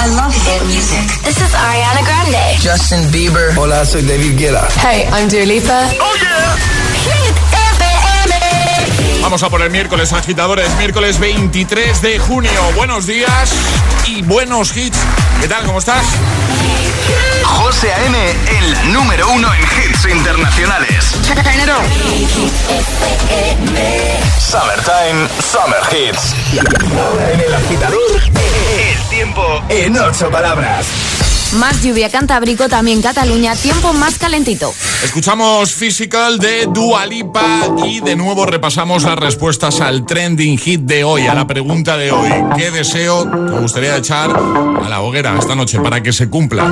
I 0.00 0.06
love 0.14 0.32
hit 0.32 0.62
music. 0.66 1.02
This 1.24 1.40
is 1.42 1.52
Ariana 1.54 2.04
Grande. 2.04 2.56
Justin 2.60 3.10
Bieber. 3.10 3.52
Hola, 3.56 3.84
soy 3.84 4.02
David 4.02 4.38
Guetta. 4.38 4.68
Hey, 4.78 5.08
I'm 5.12 5.28
Dua 5.28 5.44
Lipa. 5.44 5.90
Oh 6.00 6.14
yeah. 6.22 6.56
Hit 7.02 7.34
FM. 7.74 9.20
Vamos 9.22 9.42
a 9.42 9.50
por 9.50 9.60
el 9.60 9.70
miércoles, 9.70 10.12
agitadores. 10.12 10.72
Miércoles 10.76 11.18
23 11.18 12.00
de 12.00 12.18
junio. 12.20 12.50
Buenos 12.76 13.06
días 13.06 13.50
y 14.06 14.22
buenos 14.22 14.76
hits. 14.76 14.98
¿Qué 15.40 15.48
tal? 15.48 15.64
¿Cómo 15.64 15.80
estás? 15.80 16.04
José 17.44 17.92
A.M. 17.92 18.30
en 18.46 18.72
la 18.72 18.82
número 18.84 19.28
uno 19.30 19.48
en 19.54 19.62
hits 19.62 20.04
internacionales. 20.06 21.14
Summertime, 24.38 25.28
Summer 25.40 25.82
Hits. 25.90 26.34
Ahora 26.98 27.32
en 27.32 27.40
el 27.40 27.54
agitador, 27.54 28.22
El 28.70 29.02
tiempo 29.08 29.62
en 29.68 29.98
ocho 29.98 30.30
palabras. 30.30 31.27
Más 31.54 31.82
lluvia 31.82 32.10
Cantábrico, 32.10 32.68
también 32.68 33.00
Cataluña, 33.00 33.56
tiempo 33.56 33.92
más 33.94 34.18
calentito. 34.18 34.74
Escuchamos 35.02 35.72
Physical 35.72 36.38
de 36.38 36.66
Dua 36.66 37.06
Lipa 37.06 37.68
y 37.86 38.00
de 38.00 38.16
nuevo 38.16 38.44
repasamos 38.44 39.04
las 39.04 39.16
respuestas 39.18 39.80
al 39.80 40.04
trending 40.04 40.58
hit 40.58 40.82
de 40.82 41.04
hoy, 41.04 41.26
a 41.26 41.34
la 41.34 41.46
pregunta 41.46 41.96
de 41.96 42.12
hoy. 42.12 42.30
¿Qué 42.56 42.70
deseo 42.70 43.24
te 43.24 43.60
gustaría 43.60 43.96
echar 43.96 44.30
a 44.30 44.88
la 44.88 45.00
hoguera 45.00 45.36
esta 45.38 45.54
noche 45.54 45.80
para 45.80 46.02
que 46.02 46.12
se 46.12 46.28
cumpla? 46.28 46.64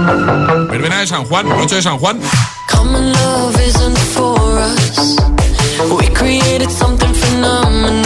Verbena 0.70 1.00
de 1.00 1.06
San 1.06 1.24
Juan, 1.24 1.48
noche 1.48 1.76
de 1.76 1.82
San 1.82 1.98
Juan. 1.98 2.20
Common 2.70 3.12
love 3.12 3.56
isn't 3.66 3.98
for 4.14 4.38
us. 4.58 5.16
We 5.98 6.06
created 6.12 6.70
something 6.70 7.14
phenomenal. 7.14 8.05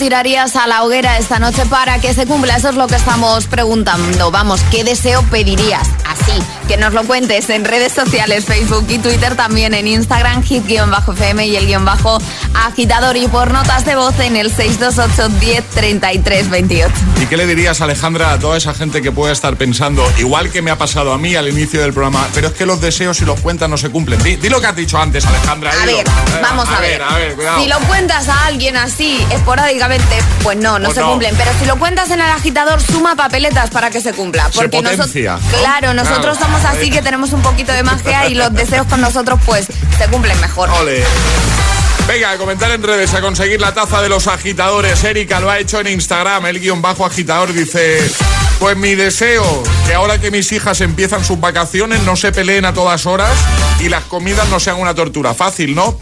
Tirarías 0.00 0.56
a 0.56 0.66
la 0.66 0.82
hoguera 0.82 1.18
esta 1.18 1.38
noche 1.38 1.66
para 1.66 2.00
que 2.00 2.14
se 2.14 2.26
cumpla? 2.26 2.56
Eso 2.56 2.70
es 2.70 2.74
lo 2.74 2.86
que 2.86 2.96
estamos 2.96 3.46
preguntando. 3.46 4.30
Vamos, 4.30 4.62
¿qué 4.70 4.82
deseo 4.82 5.22
pedirías? 5.30 5.86
Que 6.70 6.76
nos 6.76 6.92
lo 6.92 7.02
cuentes 7.02 7.50
en 7.50 7.64
redes 7.64 7.92
sociales, 7.92 8.44
Facebook 8.44 8.86
y 8.88 8.98
Twitter, 9.00 9.34
también 9.34 9.74
en 9.74 9.88
Instagram, 9.88 10.44
hit-fm 10.44 11.44
y 11.44 11.56
el 11.56 11.66
guion 11.66 11.84
bajo 11.84 12.18
agitador 12.54 13.16
y 13.16 13.26
por 13.26 13.50
notas 13.52 13.84
de 13.84 13.96
voz 13.96 14.16
en 14.20 14.36
el 14.36 14.54
628 14.54 15.28
10 15.40 15.64
33 15.70 16.48
28. 16.48 16.94
¿Y 17.22 17.26
qué 17.26 17.36
le 17.36 17.46
dirías, 17.48 17.80
Alejandra, 17.80 18.32
a 18.34 18.38
toda 18.38 18.56
esa 18.56 18.72
gente 18.72 19.02
que 19.02 19.10
pueda 19.10 19.32
estar 19.32 19.56
pensando, 19.56 20.06
igual 20.18 20.50
que 20.52 20.62
me 20.62 20.70
ha 20.70 20.78
pasado 20.78 21.12
a 21.12 21.18
mí 21.18 21.34
al 21.34 21.48
inicio 21.48 21.80
del 21.80 21.92
programa, 21.92 22.28
pero 22.34 22.46
es 22.46 22.52
que 22.54 22.66
los 22.66 22.80
deseos 22.80 23.16
si 23.16 23.24
los 23.24 23.40
cuentas 23.40 23.68
no 23.68 23.76
se 23.76 23.90
cumplen? 23.90 24.22
Di, 24.22 24.36
di 24.36 24.48
lo 24.48 24.60
que 24.60 24.68
has 24.68 24.76
dicho 24.76 24.96
antes, 24.96 25.26
Alejandra. 25.26 25.72
A 25.72 25.86
ver, 25.86 26.04
vamos 26.40 26.68
a, 26.68 26.78
ver. 26.78 27.02
A 27.02 27.16
ver, 27.16 27.34
cuidado. 27.34 27.60
Si 27.62 27.68
lo 27.68 27.80
cuentas 27.80 28.28
a 28.28 28.46
alguien 28.46 28.76
así, 28.76 29.18
esporádicamente, 29.32 30.22
pues 30.44 30.56
no, 30.56 30.78
no 30.78 30.84
Pues 30.86 30.94
se 30.94 31.00
no. 31.00 31.10
cumplen. 31.10 31.34
Pero 31.36 31.50
si 31.58 31.66
lo 31.66 31.76
cuentas 31.80 32.10
en 32.10 32.20
el 32.20 32.30
agitador, 32.30 32.80
suma 32.80 33.16
papeletas 33.16 33.70
para 33.70 33.90
que 33.90 34.00
se 34.00 34.12
cumpla. 34.12 34.44
Se 34.52 34.58
Porque 34.60 34.80
nosotros, 34.82 35.08
potencia, 35.08 35.36
¿no? 35.42 35.58
claro, 35.58 35.94
nosotros 35.94 36.38
Claro. 36.38 36.46
somos 36.52 36.59
así 36.64 36.90
que 36.90 37.02
tenemos 37.02 37.32
un 37.32 37.42
poquito 37.42 37.72
de 37.72 37.82
magia 37.82 38.28
y 38.28 38.34
los 38.34 38.52
deseos 38.52 38.86
con 38.86 39.00
nosotros, 39.00 39.40
pues, 39.46 39.66
se 39.98 40.06
cumplen 40.08 40.40
mejor. 40.40 40.68
Ole. 40.70 41.04
Venga, 42.06 42.32
a 42.32 42.38
comentar 42.38 42.70
en 42.72 42.82
redes, 42.82 43.14
a 43.14 43.20
conseguir 43.20 43.60
la 43.60 43.72
taza 43.72 44.02
de 44.02 44.08
los 44.08 44.26
agitadores. 44.26 45.04
Erika 45.04 45.38
lo 45.38 45.48
ha 45.50 45.58
hecho 45.58 45.78
en 45.80 45.86
Instagram, 45.88 46.46
el 46.46 46.58
guion 46.60 46.82
bajo 46.82 47.04
agitador 47.06 47.52
dice... 47.52 48.00
Pues 48.58 48.76
mi 48.76 48.94
deseo, 48.94 49.62
que 49.86 49.94
ahora 49.94 50.20
que 50.20 50.30
mis 50.30 50.52
hijas 50.52 50.82
empiezan 50.82 51.24
sus 51.24 51.40
vacaciones 51.40 52.02
no 52.02 52.14
se 52.14 52.30
peleen 52.30 52.66
a 52.66 52.74
todas 52.74 53.06
horas 53.06 53.30
y 53.78 53.88
las 53.88 54.04
comidas 54.04 54.46
no 54.50 54.60
sean 54.60 54.76
una 54.76 54.94
tortura. 54.94 55.32
Fácil, 55.32 55.74
¿no? 55.74 55.98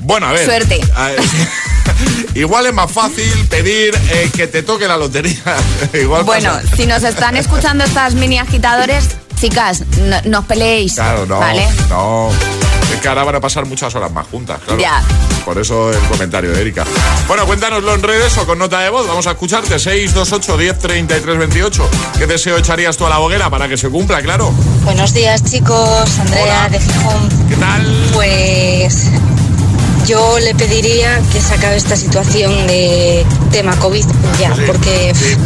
Bueno, 0.00 0.26
a 0.26 0.32
ver. 0.32 0.44
Suerte. 0.44 0.78
A 0.94 1.08
ver, 1.08 1.20
Igual 2.34 2.66
es 2.66 2.74
más 2.74 2.92
fácil 2.92 3.32
pedir 3.48 3.94
eh, 4.10 4.30
que 4.36 4.46
te 4.46 4.62
toque 4.62 4.86
la 4.86 4.98
lotería. 4.98 5.38
Igual 5.94 6.24
Bueno, 6.24 6.52
pasa. 6.52 6.76
si 6.76 6.84
nos 6.84 7.02
están 7.02 7.36
escuchando 7.36 7.82
estas 7.84 8.14
mini 8.14 8.38
agitadores, 8.38 9.08
chicas, 9.42 9.82
no, 9.98 10.16
no 10.26 10.38
os 10.38 10.44
peleéis. 10.44 10.94
Claro, 10.94 11.26
no. 11.26 11.40
¿Vale? 11.40 11.66
No. 11.88 12.28
Es 12.94 13.00
que 13.00 13.08
ahora 13.08 13.24
van 13.24 13.34
a 13.34 13.40
pasar 13.40 13.66
muchas 13.66 13.92
horas 13.96 14.12
más 14.12 14.24
juntas, 14.28 14.60
claro. 14.64 14.80
Ya. 14.80 15.02
Por 15.44 15.58
eso 15.58 15.90
el 15.90 15.98
comentario 16.02 16.52
de 16.52 16.60
Erika. 16.60 16.84
Bueno, 17.26 17.44
cuéntanoslo 17.44 17.92
en 17.94 18.02
redes 18.04 18.38
o 18.38 18.46
con 18.46 18.56
nota 18.60 18.78
de 18.78 18.90
voz. 18.90 19.08
Vamos 19.08 19.26
a 19.26 19.32
escucharte. 19.32 19.80
628 19.80 20.56
10 20.56 20.78
33 20.78 21.38
28. 21.38 21.90
¿Qué 22.18 22.26
deseo 22.28 22.56
echarías 22.56 22.96
tú 22.96 23.04
a 23.04 23.08
la 23.08 23.18
hoguera 23.18 23.50
para 23.50 23.66
que 23.68 23.76
se 23.76 23.88
cumpla, 23.88 24.22
claro? 24.22 24.52
Buenos 24.84 25.12
días 25.12 25.42
chicos, 25.42 26.18
Andrea 26.20 26.44
Hola. 26.44 26.68
de 26.68 26.78
Gijón. 26.78 27.28
¿Qué 27.48 27.56
tal? 27.56 28.10
Pues 28.12 29.08
yo 30.06 30.38
le 30.38 30.54
pediría 30.54 31.20
que 31.32 31.40
se 31.40 31.54
acabe 31.54 31.76
esta 31.76 31.96
situación 31.96 32.68
de 32.68 33.26
tema 33.50 33.74
COVID 33.76 34.04
ya, 34.38 34.54
Sí, 34.54 34.62
porque 34.66 35.12
sí. 35.14 35.36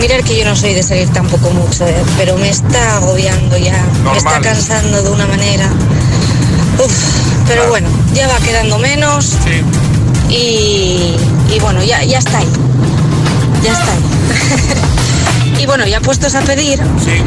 Mirar 0.00 0.22
que 0.24 0.38
yo 0.38 0.44
no 0.44 0.56
soy 0.56 0.74
de 0.74 0.82
salir 0.82 1.08
tampoco 1.10 1.50
mucho, 1.50 1.86
eh, 1.86 1.94
pero 2.16 2.36
me 2.36 2.48
está 2.48 2.96
agobiando 2.96 3.56
ya, 3.56 3.84
me 4.04 4.16
está 4.18 4.40
cansando 4.40 5.02
de 5.02 5.10
una 5.10 5.26
manera. 5.26 5.68
Uf, 6.84 6.92
pero 7.46 7.68
bueno, 7.68 7.88
ya 8.14 8.26
va 8.28 8.36
quedando 8.38 8.78
menos 8.78 9.24
Sí. 9.44 9.62
y, 10.34 11.16
y 11.54 11.58
bueno, 11.60 11.82
ya, 11.82 12.02
ya 12.04 12.18
está 12.18 12.38
ahí. 12.38 12.48
Ya 13.62 13.72
está 13.72 13.92
ahí. 13.92 14.02
y 15.62 15.66
bueno, 15.66 15.86
ya 15.86 16.00
puestos 16.00 16.34
a 16.34 16.40
pedir, 16.40 16.80
Sí. 17.04 17.22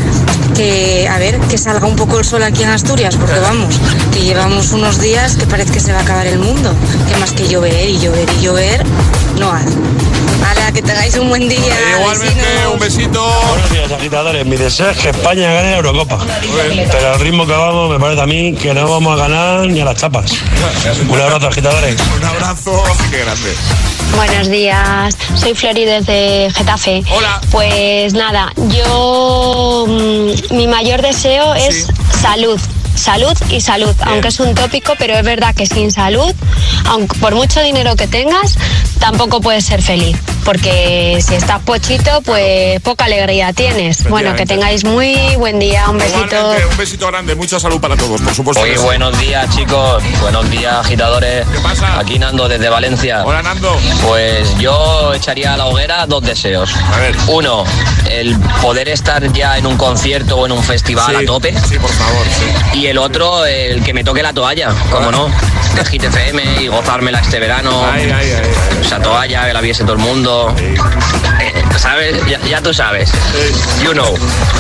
que 0.56 1.08
a 1.10 1.18
ver 1.18 1.40
que 1.40 1.58
salga 1.58 1.88
un 1.88 1.96
poco 1.96 2.20
el 2.20 2.26
sol 2.26 2.44
aquí 2.44 2.64
en 2.64 2.70
Asturias 2.70 3.16
porque 3.16 3.40
vamos 3.40 3.76
que 4.14 4.22
llevamos 4.22 4.72
unos 4.72 5.00
días 5.00 5.36
que 5.38 5.46
parece 5.46 5.72
que 5.72 5.80
se 5.80 5.92
va 5.94 6.00
a 6.00 6.02
acabar 6.02 6.28
el 6.28 6.40
mundo 6.40 6.74
que 7.10 7.18
más 7.18 7.32
que 7.32 7.48
llover 7.48 7.90
y 7.90 8.00
llover 8.00 8.28
y 8.40 8.42
llover 8.44 8.84
no 9.40 9.52
hay 9.54 9.66
Hala, 10.46 10.72
que 10.72 10.82
tengáis 10.82 11.16
un 11.18 11.30
buen 11.30 11.48
día 11.50 11.58
Igualmente, 11.98 12.36
vecinos. 12.36 12.74
un 12.74 12.80
besito. 12.80 13.42
Buenos 13.50 13.70
días, 13.72 13.92
agitadores. 13.92 14.46
Mi 14.46 14.56
deseo 14.58 14.92
es 14.92 14.98
que 14.98 15.10
España 15.10 15.52
gane 15.52 15.72
la 15.72 15.78
Eurocopa. 15.78 16.20
Pero 16.92 17.14
al 17.14 17.20
ritmo 17.20 17.48
que 17.48 17.54
vamos, 17.54 17.90
me 17.90 18.00
parece 18.00 18.22
a 18.22 18.26
mí 18.28 18.54
que 18.54 18.72
no 18.76 18.88
vamos 18.88 19.14
a 19.20 19.24
ganar 19.28 19.66
ni 19.66 19.80
a 19.82 19.86
las 19.86 19.96
chapas. 19.96 20.32
Un 21.10 21.20
abrazo, 21.20 21.48
agitadores. 21.48 21.96
Un 22.20 22.24
abrazo. 22.26 22.84
Qué 23.10 23.20
grande. 23.20 23.56
Buenos 24.16 24.48
días, 24.50 25.18
soy 25.36 25.56
Flori 25.56 25.84
desde 25.86 26.50
Getafe. 26.54 27.02
Hola. 27.10 27.42
Pues 27.50 28.14
nada, 28.14 28.25
yo 28.70 29.86
mm, 29.88 30.56
mi 30.56 30.68
mayor 30.68 31.02
deseo 31.02 31.54
es 31.54 31.88
salud. 32.22 32.60
Salud 32.96 33.34
y 33.50 33.60
salud, 33.60 33.94
aunque 34.06 34.30
es 34.30 34.40
un 34.40 34.56
tópico, 34.56 34.94
pero 34.98 35.16
es 35.16 35.24
verdad 35.24 35.54
que 35.54 35.66
sin 35.66 35.92
salud, 35.92 36.34
aunque 36.88 37.20
por 37.20 37.36
mucho 37.36 37.62
dinero 37.62 37.96
que 37.98 38.08
tengas, 38.08 38.58
tampoco 39.00 39.42
puedes 39.42 39.66
ser 39.66 39.82
feliz, 39.82 40.16
porque 40.46 41.20
si 41.26 41.34
estás 41.36 41.60
pochito, 41.64 42.22
pues 42.24 42.80
poca 42.82 43.06
alegría 43.06 43.52
tienes. 43.52 44.08
Bueno, 44.08 44.36
que 44.36 44.46
tengáis 44.46 44.86
muy 44.86 45.18
buen 45.38 45.60
día, 45.60 45.90
un 45.90 45.98
besito. 45.98 46.24
Igualmente, 46.28 46.66
un 46.68 46.78
besito 46.78 47.08
grande. 47.08 47.36
Mucha 47.36 47.60
salud 47.60 47.82
para 47.82 47.98
todos, 47.98 48.22
por 48.22 48.34
supuesto. 48.34 48.64
Muy 48.64 48.76
buenos 48.78 49.20
días 49.20 49.50
chicos, 49.56 50.04
buenos 50.22 50.50
días 50.52 50.76
agitadores. 50.76 51.46
¿Qué 51.48 51.60
pasa? 51.60 52.00
Aquí 52.00 52.20
Nando 52.20 52.48
desde 52.48 52.70
Valencia. 52.70 53.24
Hola, 53.26 53.42
Nando. 53.42 53.76
Pues 54.08 54.56
yo 54.60 55.14
echaría 55.14 55.56
a 55.56 55.58
la 55.58 55.66
hoguera 55.66 56.06
dos 56.06 56.22
deseos. 56.24 56.72
A 56.94 56.98
ver. 57.00 57.16
Uno, 57.28 57.64
el 58.10 58.38
poder 58.62 58.88
estar 58.90 59.32
ya 59.34 59.58
en 59.58 59.66
un 59.66 59.78
concierto 59.78 60.38
o 60.38 60.46
en 60.46 60.52
un 60.52 60.64
festival 60.64 61.16
Sí. 61.18 61.24
a 61.24 61.26
tope. 61.26 61.56
Sí, 61.68 61.80
por 61.80 61.90
favor. 61.90 62.26
Sí. 62.72 62.80
Y 62.80 62.88
el 62.88 63.00
otro, 63.00 63.46
el 63.46 63.84
que 63.84 63.94
me 63.94 64.04
toque 64.04 64.22
la 64.22 64.32
toalla, 64.34 64.70
como 64.92 65.12
no, 65.12 65.28
de 65.76 65.86
Hit 65.86 66.04
FM 66.04 66.62
y 66.62 66.68
gozármela 66.68 67.20
este 67.20 67.40
verano. 67.40 67.84
Ay, 67.92 68.04
ay, 68.04 68.12
ay, 68.14 68.42
ay. 68.44 68.82
Esa 68.82 69.00
toalla, 69.00 69.48
que 69.48 69.54
la 69.54 69.62
viese 69.62 69.84
todo 69.84 69.94
el 69.94 70.00
mundo. 70.00 70.35
Eh, 70.36 71.65
¿Sabes? 71.78 72.26
Ya, 72.28 72.40
ya 72.42 72.62
tú 72.62 72.74
sabes. 72.74 73.12
You 73.84 73.92
know. 73.92 74.16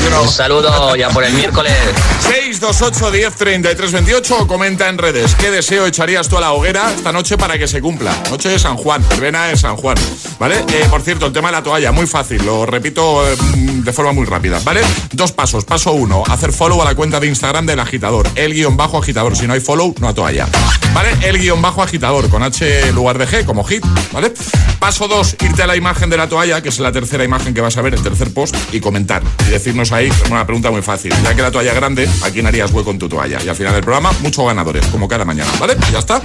know. 0.09 0.23
Un 0.23 0.29
saludo 0.29 0.95
ya 0.95 1.09
por 1.09 1.23
el 1.23 1.33
miércoles. 1.33 1.73
628 2.21 3.11
10 3.11 3.35
33 3.35 3.91
28 3.91 4.37
o 4.39 4.47
comenta 4.47 4.89
en 4.89 4.97
redes 4.97 5.35
qué 5.35 5.51
deseo 5.51 5.85
echarías 5.85 6.27
tú 6.27 6.37
a 6.37 6.41
la 6.41 6.51
hoguera 6.51 6.91
esta 6.91 7.11
noche 7.11 7.37
para 7.37 7.57
que 7.57 7.67
se 7.67 7.81
cumpla. 7.81 8.15
Noche 8.29 8.49
de 8.49 8.59
San 8.59 8.77
Juan, 8.77 9.03
verbena 9.09 9.45
de 9.45 9.57
San 9.57 9.77
Juan. 9.77 9.95
¿Vale? 10.39 10.57
Eh, 10.59 10.87
por 10.89 11.01
cierto, 11.01 11.25
el 11.27 11.33
tema 11.33 11.49
de 11.49 11.53
la 11.53 11.63
toalla, 11.63 11.91
muy 11.91 12.05
fácil, 12.07 12.45
lo 12.45 12.65
repito 12.65 13.25
eh, 13.27 13.35
de 13.55 13.93
forma 13.93 14.11
muy 14.11 14.25
rápida. 14.25 14.59
¿Vale? 14.63 14.81
Dos 15.11 15.31
pasos. 15.31 15.63
Paso 15.65 15.93
uno, 15.93 16.23
hacer 16.27 16.51
follow 16.51 16.81
a 16.81 16.85
la 16.85 16.95
cuenta 16.95 17.19
de 17.19 17.27
Instagram 17.27 17.65
del 17.65 17.79
agitador. 17.79 18.27
El 18.35 18.53
guion 18.53 18.75
bajo 18.77 18.97
agitador. 18.97 19.35
Si 19.35 19.47
no 19.47 19.53
hay 19.53 19.61
follow, 19.61 19.95
no 19.99 20.09
a 20.09 20.13
toalla. 20.13 20.47
¿Vale? 20.93 21.09
El 21.23 21.39
guion 21.39 21.61
bajo 21.61 21.81
agitador 21.81 22.29
con 22.29 22.43
H 22.43 22.89
en 22.89 22.95
lugar 22.95 23.17
de 23.17 23.27
G 23.27 23.45
como 23.45 23.63
hit. 23.63 23.85
¿Vale? 24.11 24.33
Paso 24.79 25.07
dos, 25.07 25.35
irte 25.39 25.63
a 25.63 25.67
la 25.67 25.75
imagen 25.75 26.09
de 26.09 26.17
la 26.17 26.27
toalla, 26.27 26.61
que 26.61 26.69
es 26.69 26.79
la 26.79 26.91
tercera 26.91 27.04
imagen 27.23 27.53
que 27.53 27.61
vas 27.61 27.77
a 27.77 27.81
ver, 27.81 27.93
el 27.93 28.01
tercer 28.01 28.33
post, 28.33 28.55
y 28.71 28.79
comentar. 28.79 29.21
Y 29.47 29.51
decirnos 29.51 29.91
ahí 29.91 30.11
una 30.29 30.45
pregunta 30.45 30.71
muy 30.71 30.81
fácil. 30.81 31.13
Ya 31.23 31.35
que 31.35 31.41
la 31.41 31.51
toalla 31.51 31.71
es 31.71 31.75
grande, 31.75 32.09
¿a 32.23 32.29
quién 32.29 32.47
harías 32.47 32.71
hueco 32.71 32.91
en 32.91 32.99
tu 32.99 33.07
toalla? 33.09 33.39
Y 33.43 33.49
al 33.49 33.55
final 33.55 33.73
del 33.73 33.83
programa, 33.83 34.11
muchos 34.21 34.45
ganadores, 34.45 34.85
como 34.87 35.07
cada 35.07 35.25
mañana. 35.25 35.49
¿Vale? 35.59 35.75
Ya 35.91 35.99
está. 35.99 36.21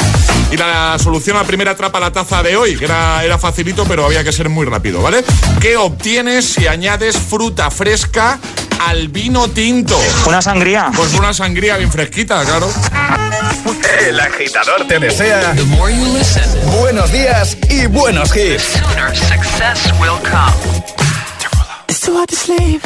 Y 0.50 0.56
la 0.56 0.99
solución 0.99 1.37
a 1.37 1.41
la 1.41 1.47
primera 1.47 1.77
trapa 1.77 2.00
la 2.00 2.12
taza 2.12 2.43
de 2.43 2.56
hoy, 2.56 2.77
que 2.77 2.85
era, 2.85 3.25
era 3.25 3.38
facilito, 3.38 3.85
pero 3.85 4.05
había 4.05 4.25
que 4.25 4.32
ser 4.32 4.49
muy 4.49 4.67
rápido, 4.67 5.03
¿vale? 5.03 5.25
¿Qué 5.61 5.77
obtienes 5.77 6.44
si 6.47 6.67
añades 6.67 7.17
fruta 7.17 7.71
fresca 7.71 8.38
al 8.87 9.09
vino 9.09 9.49
tinto? 9.49 9.99
Una 10.27 10.43
sangría. 10.43 10.91
Pues 10.97 11.15
una 11.15 11.32
sangría 11.32 11.77
bien 11.77 11.91
fresquita, 11.91 12.44
claro. 12.44 12.71
El 14.06 14.19
agitador 14.19 14.87
te 14.87 14.99
desea 14.99 15.55
buenos 16.79 17.12
días 17.12 17.56
y 17.69 17.87
buenos 17.87 18.35
hits. 18.35 18.81
It's 21.88 22.00
too 22.00 22.14
hard 22.14 22.28
to 22.28 22.37
sleep. 22.37 22.82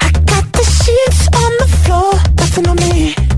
I 0.00 0.10
got 0.26 0.52
the 0.52 0.64
sheets 0.64 1.28
on 1.42 1.52
the 1.62 1.68
floor, 1.82 2.12
nothing 2.36 2.66
on 2.68 2.76
me. 2.76 3.31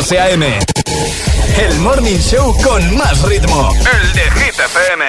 José 0.00 0.18
A.M. 0.18 0.58
El 1.58 1.78
morning 1.80 2.18
show 2.18 2.56
con 2.62 2.96
más 2.96 3.20
ritmo. 3.22 3.68
El 3.84 4.12
de 4.14 4.30
Hit 4.40 4.58
FM. 4.58 5.04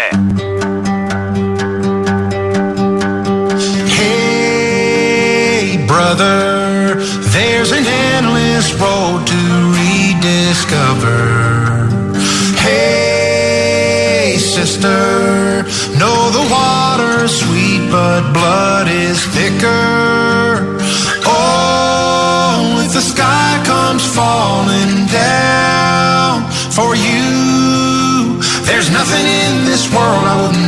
Hey, 3.88 5.78
brother, 5.88 6.96
there's 7.32 7.72
an 7.72 7.86
endless 7.88 8.74
road 8.74 9.26
to 9.28 9.72
rediscover. 9.80 11.22
Hey, 12.60 14.36
sister, 14.38 15.64
know 15.98 16.32
the 16.32 16.46
water's 16.52 17.32
sweet, 17.40 17.90
but 17.90 18.34
blood 18.34 18.90
is 18.90 19.26
thicker. 19.28 20.01
Falling 24.16 25.08
down 25.08 26.44
for 26.76 26.96
you, 26.96 28.40
there's 28.68 28.90
nothing 28.92 29.26
in 29.26 29.66
this 29.66 29.88
world 29.94 30.26
I 30.28 30.36
wouldn't 30.42 30.61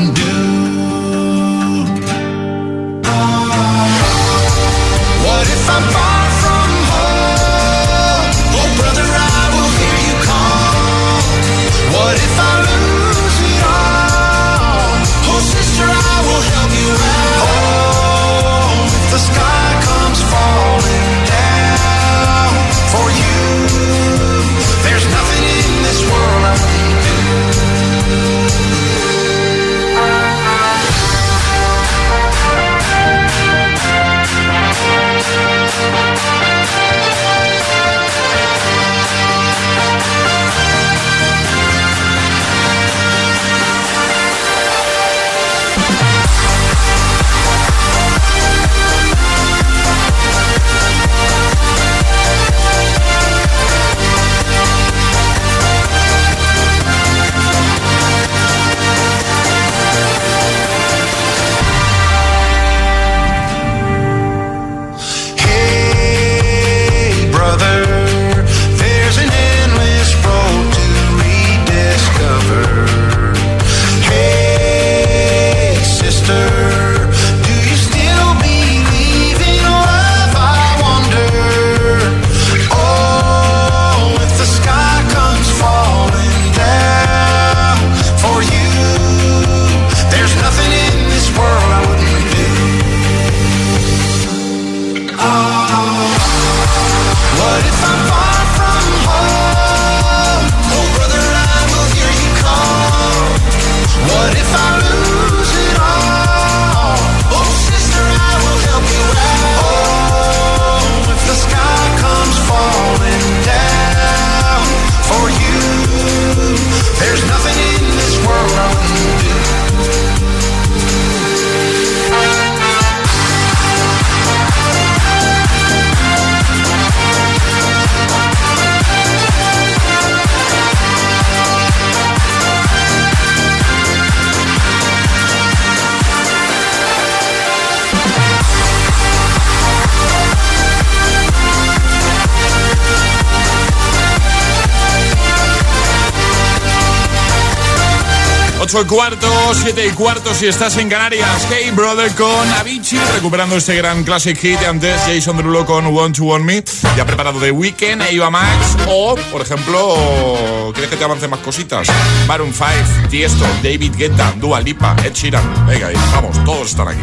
8 148.64 148.82
y 148.82 148.86
cuarto, 148.86 149.28
7 149.54 149.88
y 149.88 149.90
cuarto 149.92 150.34
si 150.34 150.48
estás 150.48 150.78
en 150.78 150.88
Canarias. 150.88 151.46
Hey 151.52 151.72
Brother 151.72 152.10
con 152.16 152.50
Avicii, 152.54 152.98
recuperando 153.14 153.58
este 153.58 153.76
gran 153.76 154.06
classic 154.06 154.38
hit 154.38 154.58
de 154.58 154.68
antes. 154.68 155.02
Jason 155.02 155.36
Derulo 155.36 155.66
con 155.66 155.86
Want 155.88 156.16
to 156.16 156.24
Want 156.24 156.46
Me. 156.46 156.64
Ya 156.96 157.06
preparado 157.06 157.42
The 157.42 157.52
Weekend, 157.52 158.04
Eva 158.10 158.30
Max. 158.30 158.78
O, 158.88 159.16
por 159.34 159.42
ejemplo, 159.42 160.72
¿quieres 160.72 160.90
que 160.90 160.96
te 160.96 161.04
avance 161.04 161.28
más 161.28 161.42
cositas? 161.42 161.90
Baron 162.26 162.54
5, 162.54 163.10
Tiesto, 163.10 163.46
David 163.62 163.96
Guetta, 163.98 164.34
Dua 164.38 164.62
Lipa, 164.62 164.96
Ed 165.04 165.12
Sheeran. 165.12 165.68
Venga, 165.68 165.90
vamos, 166.14 166.42
todos 166.46 166.70
están 166.70 166.88
aquí. 166.88 167.02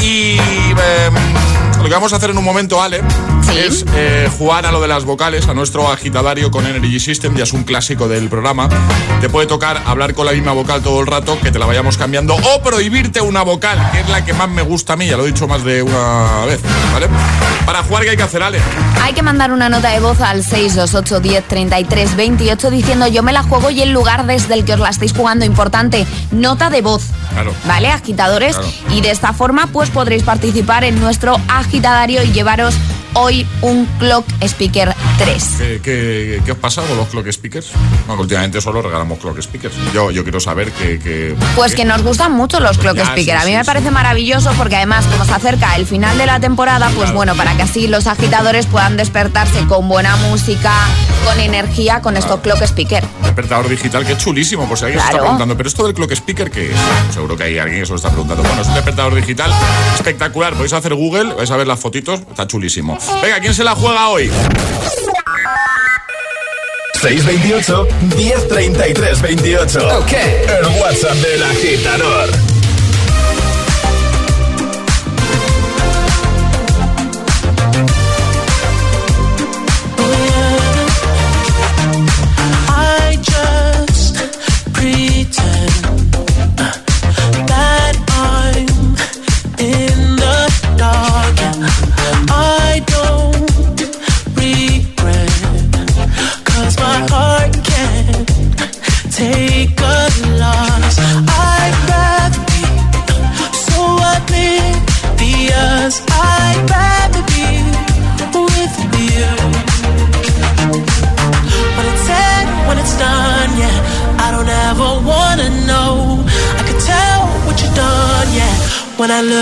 Y 0.00 0.36
em, 0.36 1.14
lo 1.78 1.88
que 1.88 1.94
vamos 1.94 2.12
a 2.12 2.16
hacer 2.16 2.30
en 2.30 2.38
un 2.38 2.44
momento, 2.44 2.80
Ale, 2.80 3.02
es 3.48 3.84
eh, 3.94 4.28
jugar 4.38 4.66
a 4.66 4.72
lo 4.72 4.80
de 4.80 4.88
las 4.88 5.04
vocales, 5.04 5.48
a 5.48 5.54
nuestro 5.54 5.90
agitadario 5.90 6.50
con 6.50 6.66
Energy 6.66 7.00
System. 7.00 7.34
Ya 7.36 7.44
es 7.44 7.52
un 7.52 7.64
clásico 7.64 8.08
del 8.08 8.28
programa. 8.28 8.68
Te 9.20 9.28
puede 9.28 9.46
tocar 9.46 9.82
hablar 9.86 10.14
con 10.14 10.26
la 10.26 10.32
misma 10.32 10.52
vocal 10.52 10.82
todo 10.82 11.00
el 11.00 11.06
rato, 11.06 11.38
que 11.40 11.50
te 11.50 11.58
la 11.58 11.66
vayamos 11.66 11.96
cambiando, 11.96 12.34
o 12.34 12.62
prohibirte 12.62 13.20
una 13.20 13.42
vocal, 13.42 13.78
que 13.92 14.00
es 14.00 14.08
la 14.08 14.24
que 14.24 14.32
más 14.32 14.48
me 14.48 14.62
gusta 14.62 14.94
a 14.94 14.96
mí, 14.96 15.06
ya 15.06 15.16
lo 15.16 15.24
he 15.24 15.28
dicho 15.28 15.46
más 15.46 15.64
de 15.64 15.82
una 15.82 16.44
vez, 16.46 16.60
¿vale? 16.92 17.08
Para 17.66 17.82
jugar, 17.82 18.04
¿qué 18.04 18.10
hay 18.10 18.16
que 18.16 18.22
hacer, 18.22 18.42
Ale? 18.42 18.60
Hay 19.02 19.14
que 19.14 19.22
mandar 19.22 19.52
una 19.52 19.68
nota 19.68 19.90
de 19.90 20.00
voz 20.00 20.20
al 20.20 20.44
628 20.44 21.20
10 21.20 21.44
33 21.48 22.16
28 22.16 22.70
diciendo 22.70 23.06
yo 23.06 23.22
me 23.22 23.32
la 23.32 23.42
juego 23.42 23.70
y 23.70 23.82
el 23.82 23.90
lugar 23.92 24.26
desde 24.26 24.54
el 24.54 24.64
que 24.64 24.74
os 24.74 24.80
la 24.80 24.90
estáis 24.90 25.12
jugando. 25.12 25.44
Importante, 25.44 26.06
nota 26.30 26.70
de 26.70 26.82
voz. 26.82 27.04
Claro. 27.32 27.52
¿Vale, 27.66 27.88
agitadores? 27.88 28.56
Claro. 28.56 28.72
Y 28.90 29.00
de 29.00 29.10
esta 29.10 29.32
forma, 29.32 29.68
pues 29.72 29.90
podréis 29.90 30.22
participar 30.22 30.84
en 30.84 31.00
nuestro 31.00 31.36
agitadario 31.48 32.22
y 32.22 32.32
llevaros 32.32 32.74
hoy 33.14 33.46
un 33.62 33.86
Clock 33.98 34.24
Speaker 34.42 34.94
3. 35.18 35.44
¿Qué, 35.58 35.80
qué, 35.82 36.42
qué 36.44 36.52
os 36.52 36.58
pasa 36.58 36.82
con 36.82 36.96
los 36.96 37.08
clock 37.08 37.30
speakers? 37.30 37.68
No, 38.08 38.16
que 38.16 38.22
últimamente 38.22 38.60
solo 38.60 38.82
regalamos 38.82 39.18
clock 39.18 39.40
speakers. 39.40 39.74
Yo, 39.92 40.10
yo 40.10 40.22
quiero 40.22 40.40
saber 40.40 40.70
que... 40.72 40.98
que 40.98 41.34
Pues 41.56 41.74
que 41.74 41.84
nos 41.84 42.02
gustan 42.02 42.32
mucho 42.32 42.60
los 42.60 42.76
Clock 42.78 42.96
Ya, 42.96 43.04
Speaker. 43.04 43.24
sí, 43.24 43.30
a 43.30 43.44
mí 43.44 43.50
sí, 43.52 43.56
me 43.56 43.64
parece 43.64 43.90
maravilloso 43.90 44.50
porque 44.58 44.76
además, 44.76 45.04
como 45.06 45.24
se 45.24 45.32
acerca 45.32 45.74
el 45.76 45.86
final 45.86 46.16
de 46.18 46.26
la 46.26 46.40
temporada, 46.40 46.86
pues 46.88 47.04
Claro. 47.04 47.14
bueno, 47.16 47.34
para 47.36 47.56
que 47.56 47.62
así 47.62 47.86
los 47.86 48.06
agitadores 48.06 48.66
puedan 48.66 48.96
despertarse 48.96 49.64
con 49.66 49.88
buena 49.88 50.16
música, 50.16 50.72
con 51.24 51.38
energía, 51.40 52.00
con 52.02 52.16
estos 52.16 52.40
Clock 52.40 52.62
Speaker. 52.62 53.04
despertador 53.22 53.68
digital, 53.68 54.04
que 54.06 54.12
es 54.12 54.18
chulísimo, 54.18 54.66
por 54.68 54.78
si 54.78 54.84
alguien 54.84 55.00
se 55.00 55.04
Claro. 55.04 55.16
está 55.16 55.22
preguntando, 55.24 55.56
pero 55.56 55.68
esto 55.68 55.84
del 55.86 55.94
clock 55.94 56.12
speaker, 56.12 56.50
¿qué 56.50 56.70
es? 56.72 56.76
Seguro 57.12 57.36
que 57.36 57.44
hay 57.44 57.58
alguien 57.58 57.80
que 57.80 57.86
se 57.86 57.92
lo 57.92 57.96
está 57.96 58.10
preguntando. 58.10 58.42
Bueno, 58.42 58.62
es 58.62 58.68
un 58.68 58.74
despertador 58.74 59.14
digital 59.14 59.52
espectacular. 59.94 60.52
Podéis 60.54 60.72
hacer 60.72 60.94
Google, 60.94 61.34
vais 61.34 61.50
a 61.50 61.56
ver 61.56 61.66
las 61.66 61.80
fotitos, 61.80 62.20
está 62.20 62.46
chulísimo. 62.46 62.98
Venga, 63.22 63.40
¿quién 63.40 63.54
se 63.54 63.64
la 63.64 63.74
juega 63.74 64.08
hoy? 64.08 64.30
628 67.00 67.88
1033 68.16 69.22
28. 69.22 69.98
Ok. 69.98 70.12
El 70.12 70.66
WhatsApp 70.80 71.14
del 71.16 71.42
agitador. 71.42 72.53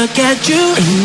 look 0.02 0.18
at 0.18 0.48
you. 0.48 1.01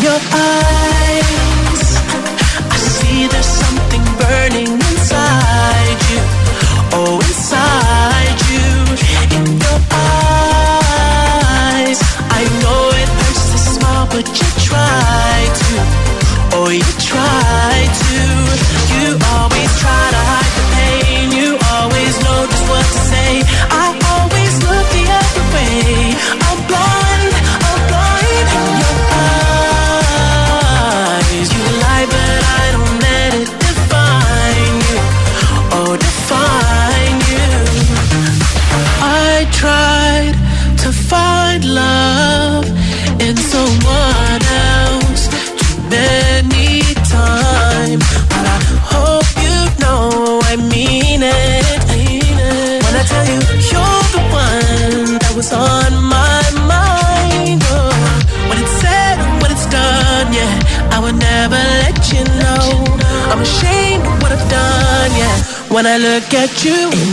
get 66.30 66.66
you. 66.66 67.07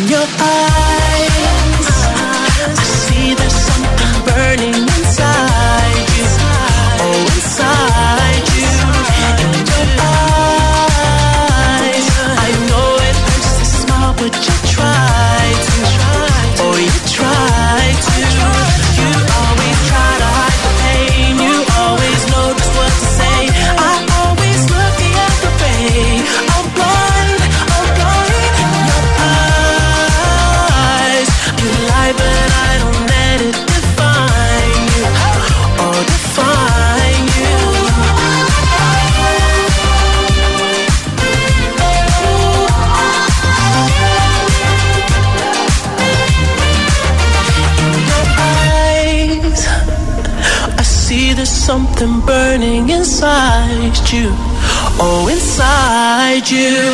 you. 56.51 56.94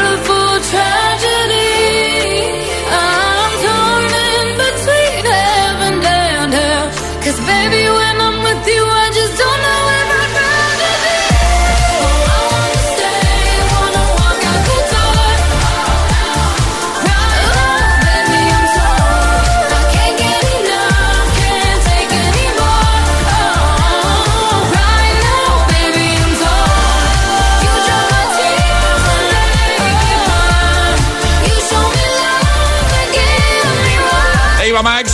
Beautiful 0.00 0.60
tragedy. 0.70 0.99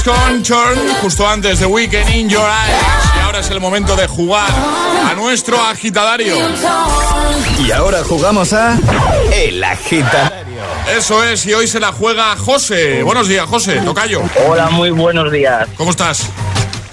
Con 0.07 0.40
Chorn, 0.45 0.79
justo 1.03 1.27
antes 1.29 1.59
de 1.59 1.66
Weekend 1.66 2.14
in 2.14 2.29
Your 2.29 2.45
Eyes. 2.45 2.77
Y 3.16 3.21
ahora 3.25 3.40
es 3.40 3.51
el 3.51 3.59
momento 3.61 3.97
de 3.97 4.07
jugar 4.07 4.49
a 5.05 5.14
nuestro 5.14 5.61
agitadario. 5.61 6.37
Y 7.59 7.73
ahora 7.73 8.05
jugamos 8.05 8.53
a 8.53 8.79
El 9.33 9.64
Agitadario. 9.64 10.62
Eso 10.97 11.25
es, 11.25 11.45
y 11.47 11.55
hoy 11.55 11.66
se 11.66 11.81
la 11.81 11.90
juega 11.90 12.37
José. 12.37 13.03
Buenos 13.03 13.27
días, 13.27 13.47
José, 13.47 13.81
tocayo. 13.85 14.23
Hola, 14.49 14.71
muy 14.71 14.90
buenos 14.90 15.33
días. 15.33 15.66
¿Cómo 15.77 15.90
estás? 15.90 16.29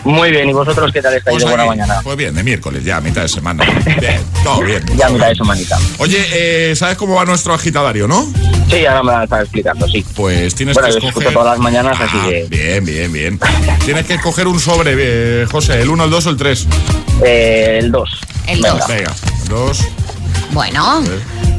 Muy 0.04 0.32
bien, 0.32 0.49
¿y 0.49 0.54
vosotros 0.54 0.91
qué 0.91 1.02
tal 1.02 1.13
estáis 1.13 1.36
Pues 1.36 1.43
de 1.43 1.49
buena 1.49 1.63
aquí. 1.63 1.80
mañana? 1.80 2.02
Pues 2.04 2.17
bien, 2.17 2.34
de 2.34 2.41
miércoles, 2.43 2.84
ya, 2.84 2.99
mitad 2.99 3.21
de 3.21 3.30
semana. 3.30 3.63
Bien, 3.99 4.19
todo 4.43 4.62
bien. 4.62 4.84
Ya 4.97 5.08
mitad 5.10 5.28
de 5.28 5.36
semanita. 5.36 5.78
Oye, 5.99 6.26
eh, 6.34 6.76
¿sabes 6.76 6.97
cómo 6.97 7.13
va 7.13 7.26
nuestro 7.26 7.54
agitadario, 7.54 8.08
no? 8.08 8.28
Sí, 8.73 8.86
ahora 8.86 9.03
me 9.03 9.12
van 9.12 9.21
a 9.21 9.23
estar 9.25 9.41
explicando, 9.41 9.88
sí. 9.88 10.05
Pues 10.15 10.55
tienes 10.55 10.73
Bueno, 10.75 10.88
que 10.89 10.93
escoger... 10.97 11.09
escucho 11.09 11.31
todas 11.31 11.57
las 11.57 11.59
mañanas, 11.59 11.99
así 11.99 12.17
Ah, 12.19 12.25
que- 12.29 12.45
Bien, 12.49 12.83
bien, 12.86 13.12
bien. 13.12 13.39
Tienes 13.86 14.05
que 14.05 14.15
escoger 14.15 14.47
un 14.47 14.59
sobre, 14.59 14.93
eh, 14.97 15.45
José, 15.51 15.81
el 15.81 15.89
1, 15.89 16.03
el 16.05 16.09
2 16.09 16.25
o 16.25 16.29
el 16.31 16.38
3. 16.38 16.67
Eh, 17.23 17.77
el 17.81 17.91
2. 17.91 18.09
El 18.47 18.62
Venga. 18.62 18.73
dos. 18.77 18.88
Venga, 18.88 19.13
dos. 19.49 19.79
Bueno, 20.51 21.01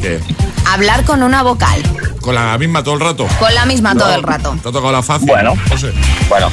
¿Qué? 0.02 0.18
hablar 0.66 1.04
con 1.04 1.22
una 1.22 1.42
vocal. 1.42 1.82
¿Con 2.20 2.34
la 2.34 2.56
misma 2.58 2.82
todo 2.82 2.94
el 2.94 3.00
rato? 3.00 3.26
Con 3.38 3.54
la 3.54 3.64
misma 3.66 3.94
todo 3.94 4.14
el 4.14 4.22
rato. 4.22 4.52
¿Te 4.62 4.68
ha 4.68 4.72
tocado 4.72 4.92
la 4.92 5.02
fácil? 5.02 5.28
Bueno. 5.28 5.54
José. 5.68 5.92
Bueno, 6.28 6.50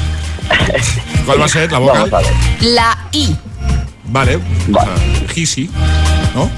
¿Cuál 1.26 1.40
va 1.40 1.44
a 1.44 1.48
ser 1.48 1.70
la 1.72 1.78
boca? 1.78 1.92
vamos 2.04 2.12
a 2.12 2.18
ver. 2.18 2.26
La 2.60 2.98
I. 3.12 3.34
Vale. 4.04 4.38
Vale. 4.68 4.90
Ah, 4.94 5.28
Gisi, 5.32 5.70
¿no? 6.34 6.50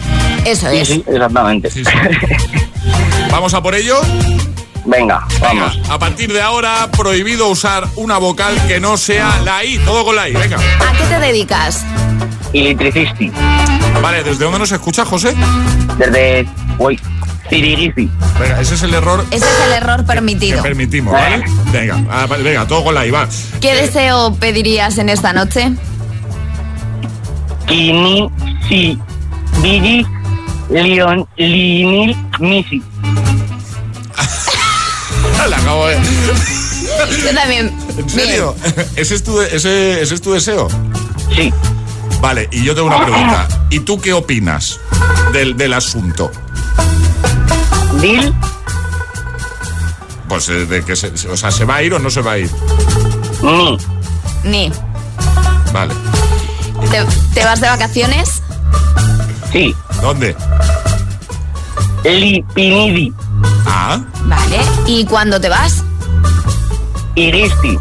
Eso 0.44 0.68
Sí, 0.70 0.76
es. 0.78 0.88
sí, 0.88 1.04
exactamente. 1.06 1.70
Sí, 1.70 1.84
sí. 1.84 1.90
¿Vamos 3.34 3.52
a 3.52 3.60
por 3.60 3.74
ello? 3.74 4.00
Venga, 4.84 5.26
Venga, 5.40 5.40
vamos. 5.40 5.80
a 5.90 5.98
partir 5.98 6.32
de 6.32 6.40
ahora, 6.40 6.88
prohibido 6.96 7.48
usar 7.48 7.84
una 7.96 8.16
vocal 8.18 8.54
que 8.68 8.78
no 8.78 8.96
sea 8.96 9.40
la 9.44 9.64
I. 9.64 9.78
Todo 9.78 10.04
con 10.04 10.14
la 10.14 10.28
I, 10.28 10.34
venga. 10.34 10.56
¿A 10.56 10.92
qué 10.96 11.02
te 11.08 11.18
dedicas? 11.18 11.84
Electricity. 12.52 13.32
Vale, 14.00 14.22
¿desde 14.22 14.44
dónde 14.44 14.60
nos 14.60 14.70
escucha, 14.70 15.04
José? 15.04 15.34
Desde. 15.98 16.48
Uy, 16.78 17.00
Tirigisi. 17.50 18.08
Venga, 18.38 18.60
ese 18.60 18.76
es 18.76 18.84
el 18.84 18.94
error 18.94 19.26
Ese 19.32 19.44
es 19.44 19.66
el 19.66 19.72
error 19.72 20.02
que 20.02 20.06
permitido. 20.06 20.62
permitimos, 20.62 21.12
¿vale? 21.12 21.44
Venga, 21.72 22.04
ah, 22.12 22.26
venga, 22.28 22.68
todo 22.68 22.84
con 22.84 22.94
la 22.94 23.04
I, 23.04 23.10
va. 23.10 23.28
¿Qué 23.60 23.74
deseo 23.74 24.32
pedirías 24.36 24.96
en 24.98 25.08
esta 25.08 25.32
noche? 25.32 25.72
Kini, 27.66 28.30
si, 28.68 28.96
Leon, 30.70 31.26
Linil, 31.36 32.16
Misi. 32.38 32.80
La 35.48 35.57
acabo 35.59 35.87
de... 35.87 35.98
Yo 37.24 37.35
también. 37.35 37.76
¿En 37.96 38.09
serio? 38.09 38.54
¿Ese 38.96 39.14
es, 39.16 39.22
tu, 39.24 39.40
ese, 39.40 40.00
¿Ese 40.02 40.14
es 40.14 40.20
tu 40.22 40.33
deseo? 40.33 40.68
Sí. 41.35 41.52
Vale, 42.20 42.48
y 42.52 42.62
yo 42.64 42.74
tengo 42.74 42.87
una 42.88 43.04
pregunta. 43.04 43.48
¿Y 43.70 43.80
tú 43.80 44.00
qué 44.00 44.12
opinas 44.12 44.80
del, 45.33 45.57
del 45.57 45.72
asunto? 45.74 46.30
Dil, 48.00 48.35
Pues 50.28 50.48
eh, 50.48 50.66
de 50.66 50.83
que 50.85 50.96
se, 50.96 51.09
o 51.28 51.37
sea, 51.37 51.50
¿se 51.50 51.64
va 51.64 51.76
a 51.76 51.83
ir 51.83 51.92
o 51.94 51.98
no 51.98 52.11
se 52.11 52.22
va 52.22 52.33
a 52.33 52.38
ir? 52.38 52.50
Ni. 53.42 53.78
Ni. 54.44 54.72
Vale. 55.72 55.94
¿Te, 56.90 57.04
te 57.35 57.44
vas 57.44 57.61
de 57.61 57.68
vacaciones? 57.68 58.42
Sí. 59.52 59.74
¿Dónde? 60.00 60.35
Pinidi, 62.54 63.12
Ah, 63.66 63.98
Vale. 64.24 64.59
¿Y 64.86 65.04
cuándo 65.06 65.40
te 65.40 65.48
vas? 65.48 65.82
Iristi. 67.14 67.78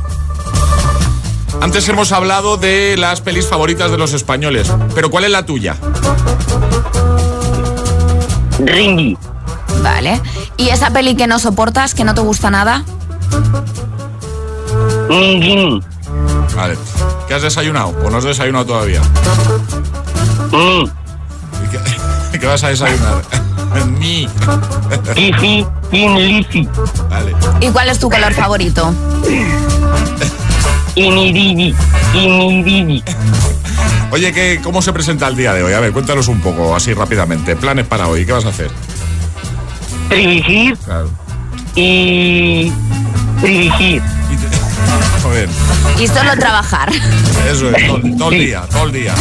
antes 1.62 1.88
hemos 1.90 2.12
hablado 2.12 2.58
de 2.58 2.96
las 2.98 3.22
pelis 3.22 3.48
favoritas 3.48 3.92
de 3.92 3.98
los 3.98 4.14
españoles, 4.14 4.72
pero 4.94 5.10
¿cuál 5.10 5.24
es 5.26 5.32
la 5.32 5.46
tuya? 5.46 5.76
Ringi. 8.60 9.18
Vale. 9.82 10.22
¿Y 10.58 10.70
esa 10.70 10.92
peli 10.92 11.16
que 11.16 11.28
no 11.28 11.40
soportas, 11.40 11.94
que 11.94 12.04
no 12.04 12.14
te 12.14 12.22
gusta 12.22 12.50
nada? 12.50 12.86
Ningini. 15.10 15.82
Vale. 16.56 16.78
¿Qué 17.28 17.34
has 17.34 17.42
desayunado? 17.42 17.94
¿O 18.04 18.10
no 18.10 18.18
has 18.18 18.24
desayunado 18.24 18.66
todavía? 18.66 19.02
Ni. 20.52 20.84
¿Y 20.84 21.68
¿Qué, 22.32 22.40
qué 22.40 22.46
vas 22.46 22.64
a 22.64 22.70
desayunar? 22.70 23.24
Mi. 24.00 24.28
Kifi, 25.16 25.66
Kinlisi. 25.92 26.68
Vale. 27.10 27.34
¿Y 27.62 27.70
cuál 27.70 27.90
es 27.90 28.00
tu 28.00 28.10
color 28.10 28.34
favorito? 28.34 28.94
Iniridi. 30.96 31.74
Iniridi. 32.14 33.04
Oye, 34.12 34.32
¿qué, 34.32 34.60
¿cómo 34.64 34.82
se 34.82 34.94
presenta 34.94 35.28
el 35.28 35.36
día 35.36 35.54
de 35.54 35.64
hoy? 35.64 35.74
A 35.74 35.80
ver, 35.80 35.92
cuéntanos 35.92 36.28
un 36.28 36.40
poco, 36.40 36.76
así 36.76 36.94
rápidamente. 36.94 37.56
Planes 37.56 37.88
para 37.88 38.08
hoy, 38.08 38.26
¿qué 38.26 38.32
vas 38.32 38.46
a 38.46 38.50
hacer? 38.50 38.70
Trivigir 40.10 40.78
Claro. 40.78 41.10
y. 41.76 42.72
Trivigir. 43.42 44.02
Y 46.00 46.08
solo 46.08 46.36
trabajar. 46.38 46.92
eso 47.50 47.70
es, 47.72 47.88
todo, 47.88 48.00
todo 48.18 48.32
el 48.32 48.40
día, 48.40 48.62
todo 48.70 48.84
el 48.86 48.92
día. 48.92 49.14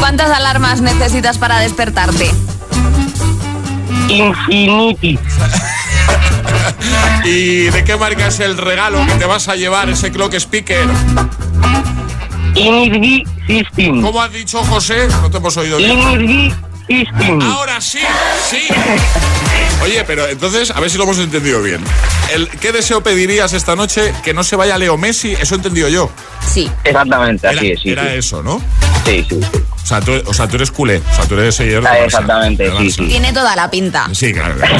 ¿Cuántas 0.00 0.30
alarmas 0.30 0.80
necesitas 0.80 1.38
para 1.38 1.58
despertarte? 1.60 2.30
Infinity. 4.08 5.18
¿Y 7.24 7.64
de 7.64 7.84
qué 7.84 7.96
marca 7.96 8.26
es 8.26 8.40
el 8.40 8.56
regalo 8.56 9.04
que 9.06 9.14
te 9.14 9.24
vas 9.24 9.48
a 9.48 9.56
llevar, 9.56 9.88
ese 9.88 10.12
clock 10.12 10.34
speaker? 10.34 10.86
Energy 12.54 13.24
System. 13.46 14.02
¿Cómo 14.02 14.20
has 14.22 14.32
dicho, 14.32 14.62
José? 14.64 15.08
No 15.22 15.30
te 15.30 15.38
hemos 15.38 15.56
oído 15.56 15.78
bien. 15.78 15.98
Energy 15.98 16.52
System. 16.86 17.40
Ahora 17.42 17.80
sí, 17.80 18.00
sí. 18.50 18.68
Oye, 19.82 20.04
pero 20.04 20.28
entonces, 20.28 20.70
a 20.70 20.80
ver 20.80 20.90
si 20.90 20.98
lo 20.98 21.04
hemos 21.04 21.18
entendido 21.18 21.62
bien. 21.62 21.82
El, 22.32 22.48
¿Qué 22.48 22.72
deseo 22.72 23.02
pedirías 23.02 23.52
esta 23.52 23.74
noche? 23.74 24.12
Que 24.22 24.34
no 24.34 24.44
se 24.44 24.56
vaya 24.56 24.78
Leo 24.78 24.96
Messi, 24.96 25.32
eso 25.32 25.54
he 25.54 25.56
entendido 25.56 25.88
yo. 25.88 26.10
Sí. 26.52 26.70
Exactamente, 26.84 27.46
Era, 27.46 27.56
así 27.58 27.70
es. 27.72 27.80
Sí, 27.80 27.90
era 27.90 28.02
sí. 28.04 28.08
eso, 28.16 28.42
¿no? 28.42 28.60
Sí, 29.04 29.26
sí, 29.28 29.40
sí. 29.40 29.60
O 29.84 29.86
sea, 29.86 30.00
tú, 30.00 30.12
o 30.24 30.32
sea, 30.32 30.48
tú 30.48 30.56
eres 30.56 30.70
culé, 30.70 31.02
o 31.12 31.14
sea, 31.14 31.26
tú 31.26 31.34
eres 31.34 31.54
seguidor 31.54 31.82
del 31.82 31.92
Ah, 31.92 31.96
Barça, 31.98 32.04
exactamente, 32.06 32.62
del 32.62 32.72
sí, 32.78 32.84
Barça. 32.88 32.90
sí. 32.96 33.06
Tiene 33.08 33.32
toda 33.34 33.54
la 33.54 33.70
pinta. 33.70 34.08
Sí, 34.14 34.32
claro. 34.32 34.54
claro. 34.56 34.76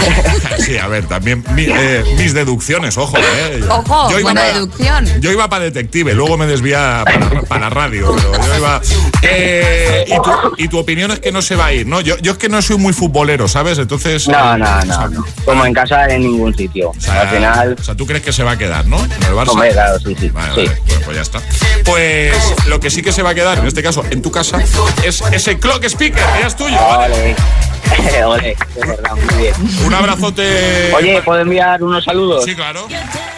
Sí, 0.64 0.78
a 0.78 0.86
ver, 0.88 1.04
también 1.06 1.44
mi- 1.54 1.66
eh, 1.68 2.02
mis 2.16 2.32
deducciones, 2.32 2.96
ojo, 2.96 3.18
¿eh? 3.18 3.60
Ojo, 3.68 4.10
Yo 4.10 4.18
iba 4.18 4.22
buena 4.30 4.40
para- 4.40 4.54
deducción. 4.54 5.20
Yo 5.20 5.30
iba 5.30 5.48
para 5.50 5.64
detective, 5.64 6.14
luego 6.14 6.38
me 6.38 6.46
desvía 6.46 7.04
para, 7.04 7.42
para 7.42 7.68
radio. 7.70 8.14
Pero 8.16 8.32
yo 8.46 8.56
iba, 8.56 8.80
Eh, 9.22 10.04
y, 10.06 10.14
tu, 10.16 10.30
y 10.58 10.68
tu 10.68 10.78
opinión 10.78 11.10
es 11.10 11.20
que 11.20 11.32
no 11.32 11.42
se 11.42 11.54
va 11.56 11.66
a 11.66 11.72
ir, 11.72 11.86
¿no? 11.86 12.00
Yo, 12.00 12.16
yo 12.18 12.32
es 12.32 12.38
que 12.38 12.48
no 12.48 12.60
soy 12.62 12.76
muy 12.78 12.92
futbolero, 12.92 13.46
¿sabes? 13.48 13.78
Entonces. 13.78 14.26
No, 14.28 14.54
eh, 14.54 14.58
no, 14.58 14.66
sea, 14.66 14.84
no, 14.84 15.08
no. 15.08 15.26
Como 15.44 15.66
en 15.66 15.74
casa 15.74 16.06
en 16.06 16.22
ningún 16.22 16.54
sitio. 16.56 16.90
o 16.90 17.00
sea, 17.00 17.22
Al 17.22 17.28
final, 17.28 17.76
o 17.78 17.82
sea, 17.84 17.94
tú 17.94 18.06
crees 18.06 18.22
que 18.22 18.32
se 18.32 18.42
va 18.42 18.52
a 18.52 18.58
quedar, 18.58 18.86
¿no? 18.86 18.98
En 19.04 19.12
el 19.12 19.32
Barça. 19.34 19.48
hombre, 19.50 19.70
claro, 19.72 19.98
sí, 19.98 20.16
sí. 20.18 20.28
Vale, 20.30 20.54
sí. 20.54 20.66
vale, 20.66 20.80
pues, 20.86 21.00
pues 21.04 21.16
ya 21.16 21.22
está. 21.22 21.40
Pues 21.84 22.34
lo 22.66 22.80
que 22.80 22.90
sí 22.90 23.02
que 23.02 23.12
se 23.12 23.22
va 23.22 23.30
a 23.30 23.34
quedar, 23.34 23.58
en 23.58 23.66
este 23.66 23.82
caso, 23.82 24.02
en 24.10 24.22
tu 24.22 24.30
casa, 24.30 24.58
es 25.02 25.22
ese 25.32 25.58
clock 25.58 25.84
speaker, 25.84 26.22
que 26.34 26.40
ya 26.40 26.46
es 26.46 26.56
tuyo, 26.56 26.76
¿vale? 26.76 27.36
Ole, 27.98 28.24
ole, 28.24 28.50
es 28.52 28.88
verdad, 28.88 29.12
muy 29.14 29.42
bien. 29.42 29.54
Un 29.84 29.94
abrazote. 29.94 30.92
Oye, 30.94 31.22
¿puedo 31.22 31.40
enviar 31.40 31.82
unos 31.82 32.04
saludos? 32.04 32.44
Sí, 32.44 32.54
claro. 32.54 32.86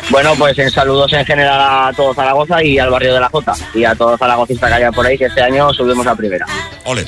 Bueno, 0.09 0.35
pues 0.37 0.57
en 0.59 0.71
saludos 0.71 1.13
en 1.13 1.25
general 1.27 1.61
a 1.61 1.93
todo 1.95 2.15
Zaragoza 2.15 2.63
y 2.63 2.79
al 2.79 2.91
barrio 2.91 3.15
de 3.15 3.21
la 3.21 3.29
Jota. 3.29 3.55
Y 3.75 3.85
a 3.85 3.95
todos 3.95 4.19
zaragocistas 4.19 4.69
que 4.71 4.75
haya 4.77 4.93
por 4.93 5.05
ahí, 5.05 5.19
que 5.19 5.25
este 5.25 5.43
año 5.43 5.73
subimos 5.75 6.07
a 6.07 6.15
primera. 6.15 6.47
Ole. 6.85 7.05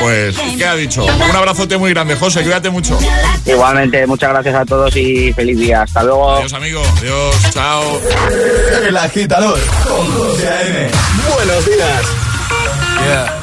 Pues, 0.00 0.36
¿qué 0.58 0.66
ha 0.66 0.74
dicho? 0.74 1.04
Un 1.04 1.36
abrazote 1.36 1.78
muy 1.78 1.90
grande, 1.92 2.16
José, 2.16 2.42
cuídate 2.42 2.68
mucho. 2.70 2.98
Igualmente, 3.46 4.04
muchas 4.06 4.30
gracias 4.30 4.54
a 4.56 4.64
todos 4.64 4.94
y 4.96 5.32
feliz 5.32 5.58
día. 5.58 5.82
Hasta 5.82 6.02
luego. 6.02 6.32
Adiós, 6.32 6.52
amigo. 6.52 6.82
Adiós, 6.98 7.36
chao. 7.52 8.00
El 8.84 8.96
agitador 8.96 9.60
con 9.88 10.06
José 10.12 10.48
A.M. 10.48 10.90
Buenos 11.36 11.66
días. 11.66 12.02
Yeah. 13.06 13.39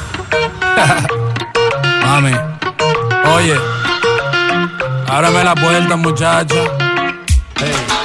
Mami. 2.04 2.32
Oye. 3.34 3.56
Ábreme 5.08 5.44
la 5.44 5.54
puerta, 5.54 5.96
muchacha. 5.96 6.56
Hey, 7.56 7.97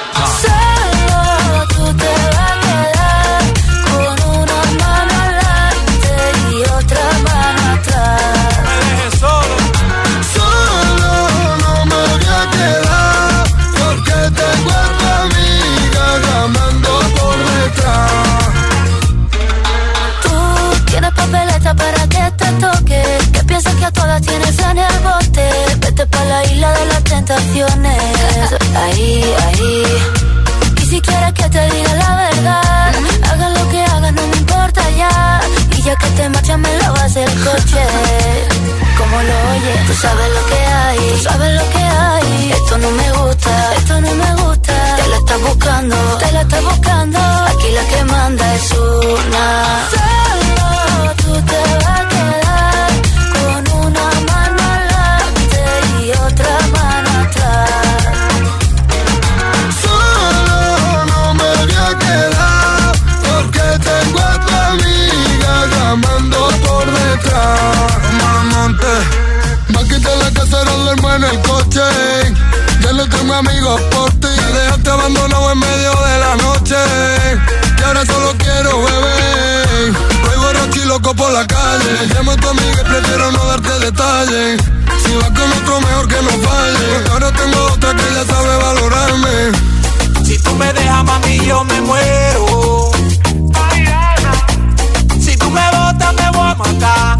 Piensas 23.64 23.80
que 23.80 23.86
a 23.86 23.92
todas 23.92 24.22
tienes 24.22 24.60
en 24.60 24.78
el 24.78 25.00
bote. 25.00 25.50
Vete 25.80 26.06
pa' 26.08 26.26
la 26.26 26.44
isla 26.46 26.72
de 26.74 26.86
las 26.86 27.04
tentaciones. 27.04 28.02
Ahí, 28.76 29.24
ahí. 29.46 29.84
Y 30.82 30.86
si 30.86 31.00
quieres 31.00 31.34
que 31.34 31.50
te 31.50 31.72
diga 31.72 31.94
la 31.96 32.16
verdad, 32.18 32.94
haga 33.32 33.50
lo 33.50 33.70
que 33.70 33.86
hagas, 33.86 34.14
no 34.14 34.28
me 34.28 34.38
importa 34.38 34.82
ya. 34.98 35.42
Y 35.78 35.82
ya 35.82 35.96
que 35.96 36.08
te 36.08 36.30
marchas, 36.30 36.58
me 36.60 36.78
lavas 36.78 37.16
el 37.16 37.34
coche. 37.46 37.84
Como 38.98 39.22
lo 39.22 39.36
oyes, 39.52 39.88
tú 39.88 39.94
sabes 39.94 40.30
lo 40.36 40.46
que 40.50 40.60
hay, 40.66 40.98
tú 40.98 41.24
sabes 41.30 41.56
lo 41.56 41.70
que 41.70 41.84
hay. 41.84 42.52
Esto 42.52 42.78
no 42.80 42.92
me 42.92 43.12
gusta, 43.14 43.74
esto 43.78 44.02
no 44.02 44.12
me 44.14 44.36
gusta. 44.44 44.96
Te 44.98 45.08
la 45.08 45.18
estás 45.18 45.42
buscando, 45.42 45.96
te 46.20 46.32
la 46.34 46.42
estás 46.42 46.64
buscando. 46.64 47.20
Aquí 47.20 47.70
la 47.72 47.84
que 47.92 48.04
manda 48.04 48.56
es 48.56 48.72
una. 48.72 49.46
Solo 49.94 51.14
tú 51.16 51.46
te 51.46 51.86
vas 51.86 52.00
a 52.00 52.08
quedar 52.10 52.43
por 81.24 81.32
la 81.32 81.48
calle. 81.48 81.92
Llamo 82.14 82.32
a 82.32 82.36
tu 82.36 82.48
amiga 82.50 82.80
y 82.82 82.90
prefiero 82.92 83.32
no 83.32 83.46
darte 83.46 83.74
detalles. 83.86 84.62
Si 85.04 85.16
vas 85.16 85.32
con 85.38 85.50
otro 85.60 85.82
mejor 85.82 86.08
que 86.08 86.20
no 86.28 86.34
falle. 86.48 86.86
Porque 86.94 87.12
ahora 87.12 87.32
tengo 87.32 87.60
otra 87.74 87.90
que 87.96 88.08
ya 88.16 88.24
sabe 88.34 88.54
valorarme. 88.68 89.36
Si 90.26 90.38
tú 90.40 90.52
me 90.56 90.74
dejas, 90.74 91.04
mami, 91.06 91.38
yo 91.46 91.64
me 91.64 91.82
muero. 91.82 92.92
Si 95.26 95.38
tú 95.38 95.50
me 95.50 95.66
botas, 95.76 96.14
me 96.20 96.30
voy 96.38 96.50
a 96.52 96.56
matar. 96.56 97.20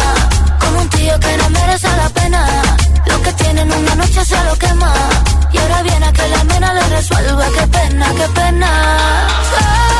que 1.19 1.37
no 1.37 1.49
merece 1.49 1.87
la 1.97 2.09
pena. 2.09 2.45
Lo 3.07 3.21
que 3.21 3.33
tienen 3.33 3.71
una 3.71 3.95
noche 3.95 4.23
se 4.23 4.43
lo 4.43 4.55
quema. 4.57 4.93
Y 5.51 5.57
ahora 5.57 5.81
viene 5.83 6.05
a 6.05 6.13
que 6.13 6.27
la 6.27 6.43
mena 6.43 6.73
le 6.73 6.83
resuelva, 6.89 7.45
qué 7.57 7.67
pena, 7.67 8.05
qué 8.17 8.27
pena. 8.39 8.69
Solo 9.51 9.90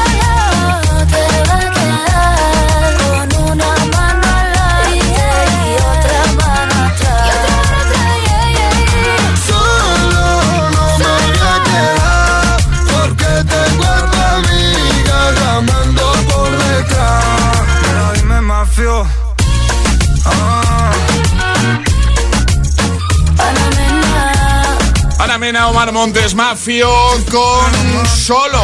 Mena, 25.42 25.70
Omar 25.70 25.92
Montes, 25.92 26.36
Mafio 26.36 26.88
con 27.32 28.08
solo. 28.08 28.62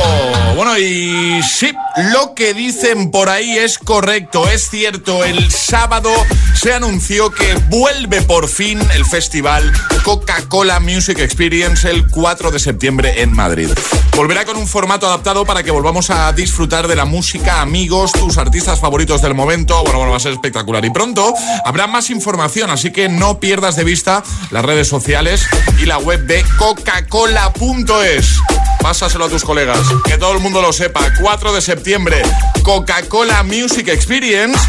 Bueno, 0.56 0.78
y 0.78 1.42
sí, 1.42 1.74
lo 2.12 2.36
que 2.36 2.54
dicen 2.54 3.10
por 3.10 3.30
ahí 3.30 3.58
es 3.58 3.80
correcto, 3.80 4.48
es 4.48 4.70
cierto. 4.70 5.24
El 5.24 5.50
sábado 5.50 6.12
se 6.54 6.74
anunció 6.74 7.32
que 7.32 7.56
vuelve 7.70 8.22
por 8.22 8.48
fin 8.48 8.80
el 8.94 9.06
festival 9.06 9.74
Coca-Cola 10.04 10.80
Music 10.80 11.18
Experience 11.18 11.90
el 11.90 12.08
4 12.12 12.52
de 12.52 12.60
septiembre 12.60 13.24
en 13.24 13.34
Madrid. 13.34 13.70
Volverá 14.16 14.46
con 14.46 14.58
un 14.58 14.68
formato 14.68 15.06
adaptado 15.06 15.46
para 15.46 15.64
que 15.64 15.72
volvamos 15.72 16.10
a 16.10 16.32
disfrutar 16.34 16.88
de 16.88 16.96
la 16.96 17.06
música, 17.06 17.62
amigos, 17.62 18.12
tus 18.12 18.38
artistas 18.38 18.80
favoritos 18.80 19.22
del 19.22 19.34
momento. 19.34 19.82
Bueno, 19.84 19.98
bueno, 19.98 20.12
va 20.12 20.18
a 20.18 20.22
ser 20.22 20.34
espectacular. 20.34 20.86
Y 20.86 20.90
pronto 20.92 21.34
habrá 21.66 21.88
más 21.88 22.10
información, 22.10 22.70
así 22.70 22.92
que 22.92 23.10
no 23.10 23.40
pierdas 23.40 23.76
de 23.76 23.84
vista 23.84 24.24
las 24.50 24.64
redes 24.64 24.88
sociales 24.88 25.46
y 25.82 25.86
la 25.86 25.98
web 25.98 26.26
de 26.26 26.44
coca-cola.es. 26.68 28.36
Pásaselo 28.82 29.26
a 29.26 29.30
tus 29.30 29.46
colegas, 29.46 29.80
que 30.04 30.18
todo 30.18 30.34
el 30.34 30.40
mundo 30.40 30.62
lo 30.62 30.74
sepa. 30.74 31.00
4 31.18 31.54
de 31.54 31.62
septiembre, 31.62 32.22
Coca-Cola 32.62 33.42
Music 33.44 33.88
Experience 33.88 34.60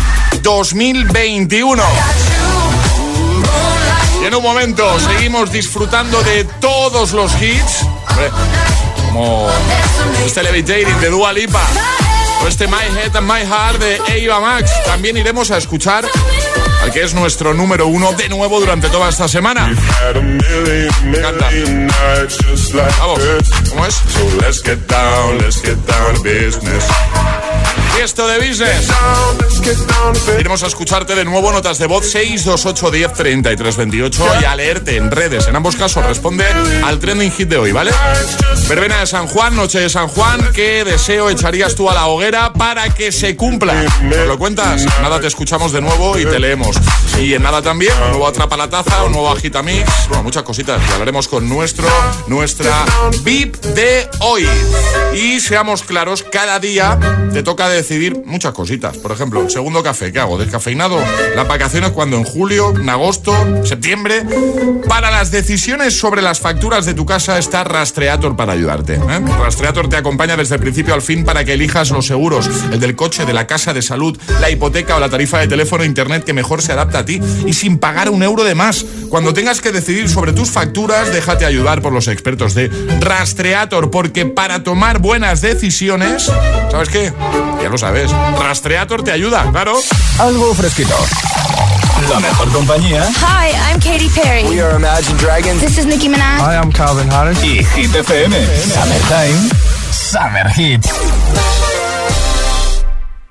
2021. 0.43 1.83
Y 4.23 4.27
en 4.27 4.33
un 4.33 4.43
momento 4.45 4.89
seguimos 5.01 5.51
disfrutando 5.51 6.23
de 6.23 6.45
todos 6.61 7.11
los 7.11 7.33
hits. 7.43 7.85
Como 9.09 9.51
este 10.25 10.45
Levitating 10.45 11.01
de 11.01 11.11
Dua 11.11 11.33
Lipa. 11.33 11.67
O 12.45 12.47
este 12.47 12.69
My 12.69 12.77
Head 12.97 13.17
and 13.17 13.29
My 13.29 13.41
Heart 13.41 13.81
de 13.81 14.01
Eva 14.25 14.39
Max. 14.39 14.71
También 14.85 15.17
iremos 15.17 15.51
a 15.51 15.59
escuchar 15.59 16.05
que 16.91 17.03
es 17.03 17.15
nuestro 17.15 17.55
número 17.55 17.87
uno 17.87 18.13
de 18.13 18.29
nuevo 18.29 18.61
durante 18.61 18.89
toda 18.89 19.09
esta 19.09 19.29
semana. 19.29 19.69
Me 21.05 21.19
encanta. 21.19 21.49
Vamos, 22.99 23.21
¿cómo 23.69 23.87
es? 23.87 24.03
let's 24.41 24.63
get 24.63 24.79
down, 24.87 25.39
let's 25.39 25.61
get 25.61 25.77
down 25.87 26.15
to 26.15 26.23
business. 26.23 26.87
Y 27.99 28.01
esto 28.01 28.29
de 28.29 28.39
business. 28.39 28.89
Iremos 30.39 30.63
a 30.63 30.69
escucharte 30.69 31.15
de 31.15 31.25
nuevo 31.25 31.51
notas 31.51 31.79
de 31.79 31.87
voz 31.87 32.07
628 32.07 32.91
10 32.91 33.13
33 33.13 33.77
28 33.77 34.25
y 34.41 34.45
a 34.45 34.55
leerte 34.55 34.97
en 34.97 35.11
redes. 35.11 35.49
En 35.49 35.57
ambos 35.57 35.75
casos 35.75 36.05
responde 36.05 36.45
al 36.85 36.99
trending 37.01 37.33
hit 37.33 37.49
de 37.49 37.57
hoy, 37.59 37.73
¿vale? 37.73 37.91
Verbena 38.69 39.01
de 39.01 39.07
San 39.07 39.27
Juan, 39.27 39.57
noche 39.57 39.81
de 39.81 39.89
San 39.89 40.09
Juan. 40.09 40.41
¿Qué 40.55 40.85
deseo 40.85 41.29
echarías 41.29 41.75
tú 41.75 41.91
a 41.91 41.95
la 41.95 42.07
hoguera 42.07 42.53
para 42.53 42.89
que 42.91 43.11
se 43.11 43.35
cumpla? 43.37 43.75
¿Nos 44.03 44.27
lo 44.27 44.39
cuentas? 44.39 44.83
En 44.83 45.03
Nada, 45.03 45.21
te 45.21 45.27
escuchamos 45.27 45.73
de 45.73 45.81
nuevo 45.81 46.17
y 46.19 46.25
te 46.25 46.39
leemos. 46.39 46.77
Y 47.19 47.35
en 47.35 47.43
nada 47.43 47.63
también, 47.63 47.93
un 48.05 48.11
nuevo 48.11 48.29
Atrapa 48.29 48.57
la 48.57 48.71
Taza, 48.71 49.03
un 49.05 49.13
nuevo 49.13 49.31
Agitamix. 49.31 49.91
Bueno, 50.09 50.23
muchas 50.23 50.45
cositas. 50.45 50.81
Y 50.89 50.93
hablaremos 50.93 51.27
con 51.27 51.49
nuestro, 51.49 51.89
nuestra 52.29 52.85
VIP 53.23 53.57
de 53.57 54.09
hoy. 54.21 54.49
Y 55.15 55.41
seamos 55.41 55.83
claros, 55.83 56.23
cada 56.23 56.61
día 56.61 56.99
te 57.33 57.43
toca 57.43 57.69
decir 57.69 57.88
decidir 57.89 58.23
muchas 58.27 58.53
cositas. 58.53 58.99
Por 58.99 59.13
ejemplo, 59.13 59.41
el 59.41 59.51
segundo 59.51 59.83
café, 59.83 60.13
¿qué 60.13 60.21
hago? 60.21 60.37
¿Descafeinado? 60.37 61.03
Las 61.35 61.49
vacaciones 61.49 61.91
cuando 61.93 62.19
en 62.19 62.25
julio, 62.25 62.75
en 62.77 62.89
agosto, 62.91 63.35
septiembre. 63.65 64.25
Para 64.87 65.11
las 65.11 65.31
decisiones 65.31 65.99
sobre 65.99 66.21
las 66.21 66.39
facturas 66.39 66.85
de 66.85 66.93
tu 66.93 67.07
casa 67.07 67.39
está 67.39 67.65
Rastreator 67.65 68.37
para 68.37 68.53
ayudarte. 68.53 68.97
¿eh? 68.97 69.21
Rastreator 69.41 69.89
te 69.89 69.97
acompaña 69.97 70.37
desde 70.37 70.57
el 70.57 70.61
principio 70.61 70.93
al 70.93 71.01
fin 71.01 71.25
para 71.25 71.47
que 71.47 71.55
elijas 71.55 71.91
los 71.91 72.07
seguros, 72.07 72.51
el 72.71 72.79
del 72.79 72.95
coche, 72.95 73.25
de 73.25 73.33
la 73.33 73.47
casa, 73.47 73.73
de 73.73 73.81
salud, 73.81 74.19
la 74.39 74.51
hipoteca 74.51 74.97
o 74.97 75.01
la 75.01 75.09
tarifa 75.09 75.39
de 75.39 75.49
teléfono 75.49 75.83
e 75.83 75.87
internet 75.87 76.25
que 76.25 76.35
mejor 76.35 76.61
se 76.61 76.73
adapta 76.73 76.99
a 76.99 77.05
ti 77.07 77.23
y 77.47 77.55
sin 77.55 77.79
pagar 77.79 78.11
un 78.11 78.23
euro 78.23 78.45
de 78.45 78.55
más. 78.55 78.85
Cuando 79.09 79.33
tengas 79.33 79.63
que 79.63 79.73
decidir 79.73 80.11
sobre 80.11 80.35
tus 80.35 80.51
facturas, 80.51 81.11
déjate 81.11 81.47
ayudar 81.47 81.81
por 81.81 81.95
los 81.95 82.07
expertos 82.07 82.53
de 82.53 82.69
Rastreator, 83.01 83.91
porque 83.91 84.27
para 84.27 84.63
tomar 84.63 84.99
buenas 84.99 85.41
decisiones, 85.41 86.31
¿sabes 86.71 86.91
qué? 86.91 87.13
Ya 87.69 87.73
lo 87.73 87.77
sabes, 87.77 88.11
Rastreator 88.39 89.03
te 89.05 89.13
ayuda, 89.13 89.45
claro. 89.53 89.79
Algo 90.21 90.55
fresquito. 90.55 90.95
La 92.09 92.19
mejor 92.19 92.51
compañía. 92.51 93.07
Hi, 93.21 93.51
I'm 93.71 93.79
Katy 93.79 94.09
Perry. 94.09 94.45
We 94.45 94.63
are 94.63 94.75
Imagine 94.75 95.19
Dragons. 95.19 95.61
This 95.61 95.77
is 95.77 95.85
Nicki 95.85 96.09
Minaj. 96.09 96.39
Hi, 96.41 96.57
I'm 96.57 96.73
Calvin 96.73 97.11
Harris. 97.11 97.39
Y 97.45 97.63
Hit 97.63 97.95
FM. 97.95 98.35
Summertime. 98.73 99.51
Summer 99.93 100.49
Hits. 100.57 101.58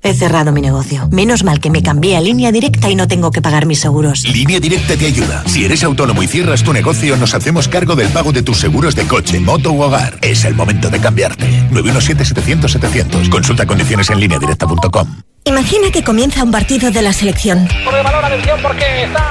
He 0.03 0.13
cerrado 0.13 0.51
mi 0.51 0.61
negocio. 0.61 1.09
Menos 1.11 1.43
mal 1.43 1.59
que 1.59 1.69
me 1.69 1.81
cambié 1.81 2.17
a 2.17 2.21
línea 2.21 2.51
directa 2.51 2.89
y 2.89 2.95
no 2.95 3.07
tengo 3.07 3.31
que 3.31 3.41
pagar 3.41 3.65
mis 3.65 3.79
seguros. 3.79 4.23
Línea 4.23 4.59
Directa 4.59 4.95
te 4.95 5.07
ayuda. 5.07 5.43
Si 5.47 5.65
eres 5.65 5.83
autónomo 5.83 6.23
y 6.23 6.27
cierras 6.27 6.63
tu 6.63 6.71
negocio, 6.71 7.17
nos 7.17 7.33
hacemos 7.33 7.67
cargo 7.67 7.95
del 7.95 8.09
pago 8.09 8.31
de 8.31 8.43
tus 8.43 8.57
seguros 8.57 8.95
de 8.95 9.05
coche, 9.05 9.39
moto 9.39 9.71
u 9.71 9.81
hogar. 9.81 10.17
Es 10.21 10.45
el 10.45 10.55
momento 10.55 10.89
de 10.89 10.99
cambiarte. 10.99 11.67
917-700-700. 11.71 13.29
Consulta 13.29 13.65
condiciones 13.65 14.09
en 14.09 14.19
lineadirecta.com. 14.19 15.21
Imagina 15.45 15.91
que 15.91 16.03
comienza 16.03 16.43
un 16.43 16.51
partido 16.51 16.91
de 16.91 17.01
la 17.01 17.13
selección. 17.13 17.67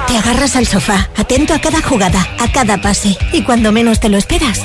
Te 0.08 0.16
agarras 0.16 0.56
al 0.56 0.66
sofá, 0.66 1.10
atento 1.14 1.52
a 1.52 1.58
cada 1.58 1.82
jugada, 1.82 2.26
a 2.38 2.50
cada 2.50 2.80
pase. 2.80 3.18
Y 3.32 3.42
cuando 3.42 3.70
menos 3.70 4.00
te 4.00 4.08
lo 4.08 4.16
esperas. 4.16 4.62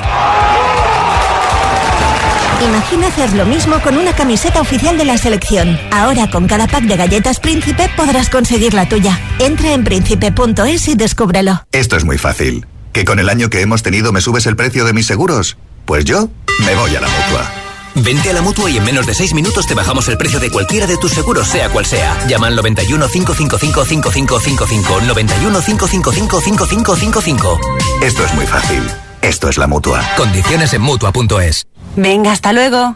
Imagina 2.63 3.07
hacer 3.07 3.33
lo 3.33 3.45
mismo 3.45 3.79
con 3.81 3.97
una 3.97 4.15
camiseta 4.15 4.61
oficial 4.61 4.97
de 4.97 5.05
la 5.05 5.17
selección. 5.17 5.79
Ahora 5.91 6.29
con 6.29 6.47
cada 6.47 6.67
pack 6.67 6.83
de 6.83 6.95
galletas 6.95 7.39
Príncipe 7.39 7.89
podrás 7.97 8.29
conseguir 8.29 8.73
la 8.73 8.87
tuya. 8.87 9.19
Entra 9.39 9.73
en 9.73 9.83
príncipe.es 9.83 10.87
y 10.87 10.95
descúbrelo. 10.95 11.63
Esto 11.71 11.97
es 11.97 12.05
muy 12.05 12.17
fácil. 12.17 12.67
¿Que 12.93 13.03
con 13.03 13.19
el 13.19 13.29
año 13.29 13.49
que 13.49 13.61
hemos 13.61 13.81
tenido 13.83 14.11
me 14.11 14.21
subes 14.21 14.45
el 14.45 14.55
precio 14.55 14.85
de 14.85 14.93
mis 14.93 15.07
seguros? 15.07 15.57
Pues 15.85 16.05
yo 16.05 16.29
me 16.65 16.75
voy 16.75 16.95
a 16.95 17.01
la 17.01 17.07
mutua. 17.07 17.51
Vente 17.95 18.29
a 18.29 18.33
la 18.33 18.41
mutua 18.41 18.69
y 18.69 18.77
en 18.77 18.83
menos 18.83 19.05
de 19.05 19.13
6 19.13 19.33
minutos 19.33 19.65
te 19.65 19.73
bajamos 19.73 20.07
el 20.07 20.17
precio 20.17 20.39
de 20.39 20.49
cualquiera 20.51 20.87
de 20.87 20.97
tus 20.97 21.11
seguros, 21.11 21.47
sea 21.47 21.69
cual 21.69 21.85
sea. 21.85 22.15
Llama 22.27 22.47
al 22.47 22.55
91 22.55 23.07
555 23.07 23.85
5555. 23.85 25.01
91 25.01 25.61
555 25.61 26.41
5555. 26.41 27.59
Esto 28.01 28.25
es 28.25 28.33
muy 28.33 28.45
fácil. 28.45 28.83
Esto 29.21 29.49
es 29.49 29.57
la 29.57 29.67
mutua. 29.67 30.01
Condiciones 30.17 30.73
en 30.73 30.81
mutua.es. 30.81 31.67
Venga, 31.95 32.31
hasta 32.31 32.53
luego. 32.53 32.95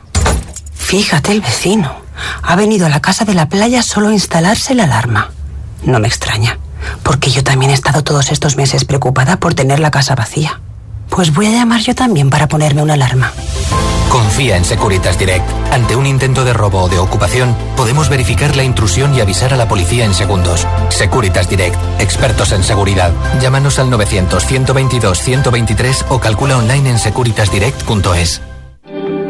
Fíjate 0.73 1.31
el 1.31 1.41
vecino. 1.41 1.95
Ha 2.41 2.55
venido 2.55 2.85
a 2.85 2.89
la 2.89 3.01
casa 3.01 3.25
de 3.25 3.33
la 3.33 3.49
playa 3.49 3.83
solo 3.83 4.07
a 4.09 4.13
instalarse 4.13 4.75
la 4.75 4.85
alarma. 4.85 5.31
No 5.83 5.99
me 5.99 6.07
extraña, 6.07 6.57
porque 7.03 7.29
yo 7.29 7.43
también 7.43 7.71
he 7.71 7.73
estado 7.73 8.03
todos 8.03 8.31
estos 8.31 8.55
meses 8.55 8.85
preocupada 8.85 9.37
por 9.37 9.53
tener 9.53 9.79
la 9.79 9.91
casa 9.91 10.15
vacía. 10.15 10.61
Pues 11.09 11.33
voy 11.33 11.47
a 11.47 11.51
llamar 11.51 11.81
yo 11.81 11.95
también 11.95 12.29
para 12.29 12.47
ponerme 12.47 12.81
una 12.81 12.93
alarma. 12.93 13.33
Confía 14.09 14.55
en 14.55 14.63
Securitas 14.63 15.19
Direct. 15.19 15.45
Ante 15.71 15.95
un 15.95 16.05
intento 16.05 16.45
de 16.45 16.53
robo 16.53 16.83
o 16.83 16.89
de 16.89 16.99
ocupación, 16.99 17.53
podemos 17.75 18.07
verificar 18.07 18.55
la 18.55 18.63
intrusión 18.63 19.13
y 19.13 19.19
avisar 19.19 19.53
a 19.53 19.57
la 19.57 19.67
policía 19.67 20.05
en 20.05 20.13
segundos. 20.13 20.65
Securitas 20.89 21.49
Direct, 21.49 21.75
expertos 21.99 22.53
en 22.53 22.63
seguridad. 22.63 23.11
Llámanos 23.41 23.77
al 23.77 23.91
900-122-123 23.91 26.05
o 26.09 26.19
calcula 26.19 26.57
online 26.57 26.91
en 26.91 26.99
securitasdirect.es. 26.99 28.41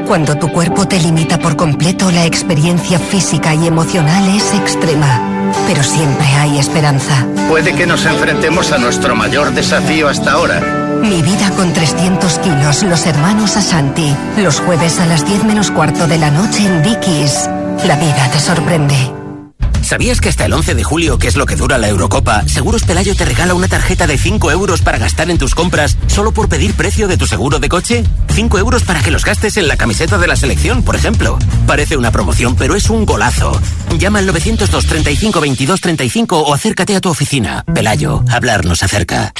Cuando 0.05 0.37
tu 0.37 0.51
cuerpo 0.51 0.87
te 0.87 0.99
limita 0.99 1.39
por 1.39 1.55
completo, 1.55 2.11
la 2.11 2.25
experiencia 2.25 2.99
física 2.99 3.55
y 3.55 3.67
emocional 3.67 4.27
es 4.35 4.53
extrema. 4.53 5.51
Pero 5.67 5.81
siempre 5.81 6.25
hay 6.27 6.59
esperanza. 6.59 7.25
Puede 7.49 7.73
que 7.73 7.87
nos 7.87 8.05
enfrentemos 8.05 8.71
a 8.71 8.77
nuestro 8.77 9.15
mayor 9.15 9.51
desafío 9.53 10.07
hasta 10.07 10.33
ahora. 10.33 10.61
Mi 11.01 11.21
vida 11.21 11.49
con 11.55 11.73
300 11.73 12.39
kilos, 12.39 12.83
los 12.83 13.05
hermanos 13.07 13.57
Asanti. 13.57 14.15
Los 14.37 14.59
jueves 14.59 14.99
a 14.99 15.07
las 15.07 15.25
10 15.25 15.43
menos 15.43 15.71
cuarto 15.71 16.07
de 16.07 16.19
la 16.19 16.29
noche 16.29 16.65
en 16.65 16.83
Dickies. 16.83 17.49
La 17.85 17.95
vida 17.95 18.29
te 18.31 18.39
sorprende. 18.39 19.24
¿Sabías 19.85 20.19
que 20.19 20.29
hasta 20.29 20.45
el 20.45 20.53
11 20.53 20.73
de 20.73 20.83
julio, 20.83 21.19
que 21.19 21.27
es 21.27 21.35
lo 21.35 21.45
que 21.45 21.55
dura 21.55 21.77
la 21.77 21.87
Eurocopa, 21.87 22.43
Seguros 22.47 22.83
Pelayo 22.83 23.15
te 23.15 23.23
regala 23.23 23.53
una 23.53 23.67
tarjeta 23.67 24.07
de 24.07 24.17
5 24.17 24.49
euros 24.49 24.81
para 24.81 24.97
gastar 24.97 25.29
en 25.29 25.37
tus 25.37 25.53
compras 25.53 25.95
solo 26.07 26.31
por 26.31 26.49
pedir 26.49 26.73
precio 26.73 27.07
de 27.07 27.17
tu 27.17 27.27
seguro 27.27 27.59
de 27.59 27.69
coche? 27.69 28.03
5 28.33 28.57
euros 28.57 28.81
para 28.81 29.01
que 29.01 29.11
los 29.11 29.23
gastes 29.23 29.57
en 29.57 29.67
la 29.67 29.77
camiseta 29.77 30.17
de 30.17 30.25
la 30.25 30.35
selección, 30.35 30.81
por 30.81 30.95
ejemplo. 30.95 31.37
Parece 31.67 31.97
una 31.97 32.11
promoción, 32.11 32.55
pero 32.55 32.75
es 32.75 32.89
un 32.89 33.05
golazo. 33.05 33.61
Llama 33.99 34.17
al 34.19 34.25
902 34.25 34.85
35 34.87 35.39
22 35.39 35.79
35 35.79 36.39
o 36.39 36.53
acércate 36.53 36.95
a 36.95 37.01
tu 37.01 37.09
oficina. 37.09 37.63
Pelayo, 37.71 38.23
hablar 38.31 38.65
nos 38.65 38.81
acerca. 38.81 39.33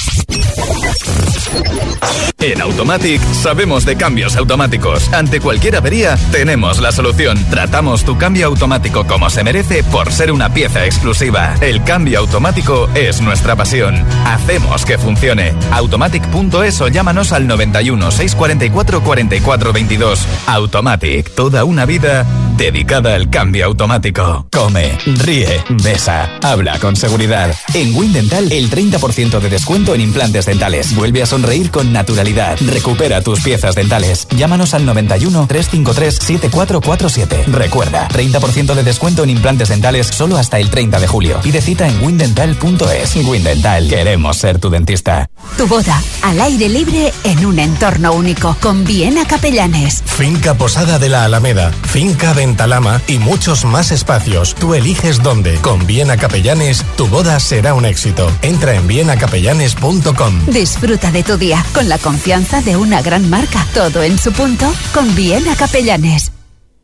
En 2.40 2.62
Automatic 2.62 3.22
sabemos 3.34 3.86
de 3.86 3.96
cambios 3.96 4.36
automáticos. 4.36 5.12
Ante 5.14 5.40
cualquier 5.40 5.78
avería, 5.78 6.16
tenemos 6.32 6.80
la 6.80 6.92
solución. 6.92 7.44
Tratamos 7.50 8.04
tu 8.04 8.18
cambio 8.18 8.46
automático 8.48 9.08
como 9.08 9.30
se 9.32 9.44
merece 9.44 9.84
por 9.84 10.12
ser 10.12 10.32
una 10.36 10.54
pieza 10.54 10.84
exclusiva. 10.84 11.56
El 11.62 11.82
cambio 11.86 12.20
automático 12.20 12.90
es 12.94 13.22
nuestra 13.22 13.56
pasión. 13.56 13.96
Hacemos 14.26 14.84
que 14.84 14.98
funcione. 14.98 15.54
Automatic.es 15.72 16.82
o 16.82 16.90
llámanos 16.90 17.32
al 17.32 17.48
91 17.48 18.12
644 18.12 19.02
44 19.02 19.72
22. 19.72 20.28
Automatic, 20.48 21.34
toda 21.34 21.64
una 21.64 21.86
vida 21.86 22.26
dedicada 22.58 23.16
al 23.16 23.30
cambio 23.30 23.66
automático. 23.66 24.48
Come, 24.52 24.98
ríe, 25.06 25.64
besa, 25.82 26.30
habla 26.42 26.80
con 26.80 26.98
seguridad. 26.98 27.56
En 27.74 27.96
Windental, 27.96 28.52
el 28.52 28.70
30% 28.70 29.40
de 29.40 29.50
descuento 29.50 29.96
en 29.96 30.02
implantes 30.02 30.46
dentales. 30.46 30.94
Vuelve 30.96 31.24
a 31.24 31.26
sonreír 31.26 31.72
con 31.72 31.94
naturalidad. 31.94 32.58
Recupera 32.60 33.22
tus 33.22 33.40
piezas 33.40 33.76
dentales. 33.76 34.28
Llámanos 34.36 34.74
al 34.74 34.86
91 34.86 35.48
353 35.48 36.16
7447. 36.16 37.44
Recuerda, 37.48 38.10
30% 38.10 38.74
de 38.74 38.84
descuento 38.84 39.24
en 39.24 39.30
implantes 39.30 39.70
dentales 39.70 40.08
solo 40.26 40.38
hasta 40.40 40.58
el 40.58 40.72
30 40.72 41.00
de 41.00 41.06
julio. 41.06 41.40
Pide 41.44 41.62
cita 41.62 41.88
en 41.88 42.04
windental.es. 42.04 43.16
Windental, 43.16 43.88
queremos 43.88 44.36
ser 44.36 44.58
tu 44.58 44.72
dentista. 44.72 45.30
Tu 45.56 45.68
boda 45.68 46.02
al 46.24 46.42
aire 46.42 46.68
libre 46.68 47.14
en 47.24 47.46
un 47.46 47.60
entorno 47.60 48.12
único 48.12 48.58
con 48.60 48.84
Viena 48.86 49.28
Capellanes. 49.28 50.02
Finca 50.04 50.56
Posada 50.56 50.98
de 50.98 51.10
la 51.10 51.26
Alameda, 51.26 51.72
Finca 51.84 52.34
Ventalama 52.34 53.04
y 53.06 53.20
muchos 53.20 53.66
más 53.66 53.92
espacios. 53.92 54.56
Tú 54.56 54.74
eliges 54.74 55.22
dónde. 55.22 55.58
Con 55.62 55.86
Viena 55.86 56.18
Capellanes, 56.18 56.84
tu 56.98 57.06
boda 57.06 57.40
será 57.40 57.76
un 57.76 57.86
éxito. 57.86 58.32
Entra 58.42 58.74
en 58.74 58.88
vienacapellanes.com. 58.88 60.46
Disfruta 60.48 61.12
de 61.12 61.22
tu 61.22 61.38
día 61.38 61.64
con 61.72 61.88
la 61.88 62.00
confianza 62.00 62.64
de 62.64 62.78
una 62.78 63.04
gran 63.04 63.30
marca. 63.30 63.64
Todo 63.76 64.02
en 64.02 64.18
su 64.18 64.32
punto 64.32 64.74
con 64.92 65.14
Viena 65.14 65.56
Capellanes. 65.56 66.35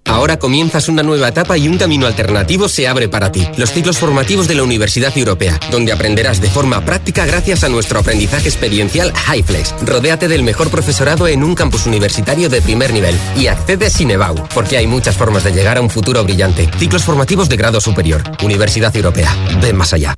Ahora 0.05 0.37
comienzas 0.37 0.89
una 0.89 1.03
nueva 1.03 1.29
etapa 1.29 1.57
y 1.57 1.67
un 1.67 1.77
camino 1.77 2.07
alternativo 2.07 2.67
se 2.67 2.87
abre 2.87 3.07
para 3.07 3.31
ti. 3.31 3.47
Los 3.57 3.71
ciclos 3.71 3.97
formativos 3.97 4.47
de 4.47 4.55
la 4.55 4.63
Universidad 4.63 5.17
Europea, 5.17 5.59
donde 5.71 5.91
aprenderás 5.91 6.41
de 6.41 6.49
forma 6.49 6.83
práctica 6.83 7.25
gracias 7.25 7.63
a 7.63 7.69
nuestro 7.69 7.99
aprendizaje 7.99 8.49
experiencial 8.49 9.13
HighFlex. 9.13 9.75
Rodéate 9.83 10.27
del 10.27 10.43
mejor 10.43 10.69
profesorado 10.69 11.27
en 11.27 11.43
un 11.43 11.55
campus 11.55 11.85
universitario 11.85 12.49
de 12.49 12.61
primer 12.61 12.93
nivel 12.93 13.15
y 13.37 13.47
accede 13.47 13.89
sin 13.89 14.11
EBAU, 14.11 14.35
porque 14.53 14.77
hay 14.77 14.87
muchas 14.87 15.15
formas 15.15 15.43
de 15.43 15.53
llegar 15.53 15.77
a 15.77 15.81
un 15.81 15.89
futuro 15.89 16.23
brillante. 16.23 16.69
Ciclos 16.77 17.03
formativos 17.03 17.49
de 17.49 17.57
grado 17.57 17.79
superior. 17.79 18.23
Universidad 18.43 18.95
Europea. 18.95 19.35
Ven 19.61 19.75
más 19.75 19.93
allá. 19.93 20.15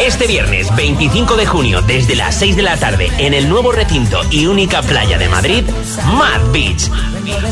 Este 0.00 0.26
viernes 0.26 0.74
25 0.74 1.36
de 1.36 1.46
junio, 1.46 1.82
desde 1.82 2.16
las 2.16 2.34
6 2.36 2.56
de 2.56 2.62
la 2.62 2.76
tarde, 2.76 3.10
en 3.18 3.34
el 3.34 3.48
nuevo 3.48 3.72
recinto 3.72 4.20
y 4.30 4.46
única 4.46 4.82
playa 4.82 5.18
de 5.18 5.28
Madrid, 5.28 5.64
Mad 6.16 6.52
Beach. 6.52 6.90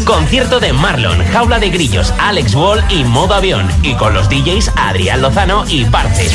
Concierto 0.04 0.60
de 0.60 0.72
Marlon, 1.02 1.24
Jaula 1.32 1.58
de 1.58 1.70
Grillos, 1.70 2.12
Alex 2.18 2.54
Wall 2.54 2.82
y 2.88 3.02
Modo 3.04 3.34
Avión. 3.34 3.68
Y 3.82 3.94
con 3.94 4.14
los 4.14 4.28
DJs 4.28 4.70
Adrián 4.76 5.20
Lozano 5.20 5.64
y 5.68 5.84
Parce. 5.86 6.28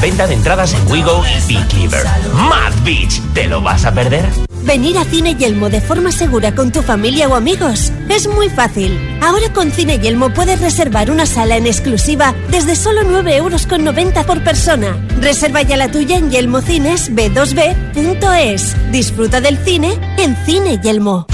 Venta 0.00 0.26
de 0.26 0.34
entradas 0.34 0.74
en 0.74 0.90
Wigo 0.90 1.22
y 1.26 1.46
Big 1.46 1.66
Cleaver. 1.68 2.04
Mad 2.32 2.72
Beach, 2.84 3.20
¿te 3.34 3.46
lo 3.46 3.60
vas 3.60 3.84
a 3.84 3.92
perder? 3.92 4.26
Venir 4.62 4.98
a 4.98 5.04
Cine 5.04 5.34
Yelmo 5.34 5.68
de 5.68 5.80
forma 5.80 6.10
segura 6.10 6.54
con 6.54 6.72
tu 6.72 6.82
familia 6.82 7.28
o 7.28 7.34
amigos 7.34 7.92
es 8.08 8.26
muy 8.26 8.48
fácil. 8.48 8.98
Ahora 9.22 9.52
con 9.52 9.70
Cine 9.70 9.98
Yelmo 9.98 10.30
puedes 10.30 10.60
reservar 10.60 11.10
una 11.10 11.26
sala 11.26 11.56
en 11.56 11.66
exclusiva 11.66 12.34
desde 12.50 12.74
solo 12.74 13.02
9,90 13.02 13.34
euros 13.36 13.66
por 14.26 14.42
persona. 14.42 14.96
Reserva 15.20 15.62
ya 15.62 15.76
la 15.76 15.90
tuya 15.90 16.16
en 16.16 16.30
yelmocines 16.30 17.12
b2b.es. 17.12 18.92
Disfruta 18.92 19.40
del 19.40 19.58
cine 19.58 19.98
en 20.18 20.36
Cine 20.46 20.80
Yelmo. 20.82 21.26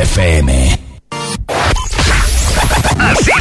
FM. 0.00 0.79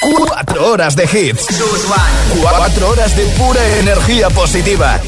Cuatro 0.00 0.72
horas 0.72 0.96
de 0.96 1.04
hits. 1.04 1.46
Cuatro 2.40 2.88
horas 2.88 3.14
de 3.16 3.24
pura 3.36 3.60
energía 3.78 4.30
positiva. 4.30 4.98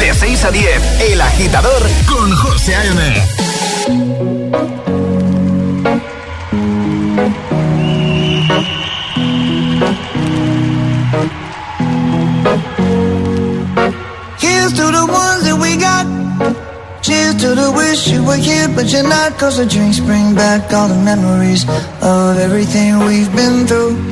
De 0.00 0.12
6 0.12 0.44
a 0.44 0.50
10, 0.50 1.00
El 1.12 1.20
Agitador 1.20 1.82
con 2.06 2.34
José 2.36 2.74
A.M. 2.74 3.22
Here's 14.38 14.72
to 14.72 14.86
the 14.90 15.06
ones 15.06 15.44
that 15.44 15.58
we 15.60 15.76
got. 15.76 16.06
Cheers 17.02 17.36
to 17.42 17.54
the 17.54 17.70
wish 17.70 18.08
you 18.08 18.24
were 18.24 18.36
here, 18.36 18.68
but 18.68 18.86
you're 18.92 19.02
not. 19.02 19.38
Cause 19.38 19.56
the 19.58 19.66
drinks 19.66 20.00
bring 20.00 20.34
back 20.34 20.72
all 20.72 20.88
the 20.88 21.00
memories 21.02 21.64
of 22.02 22.38
everything 22.38 22.98
we've 23.06 23.34
been 23.34 23.66
through. 23.66 24.11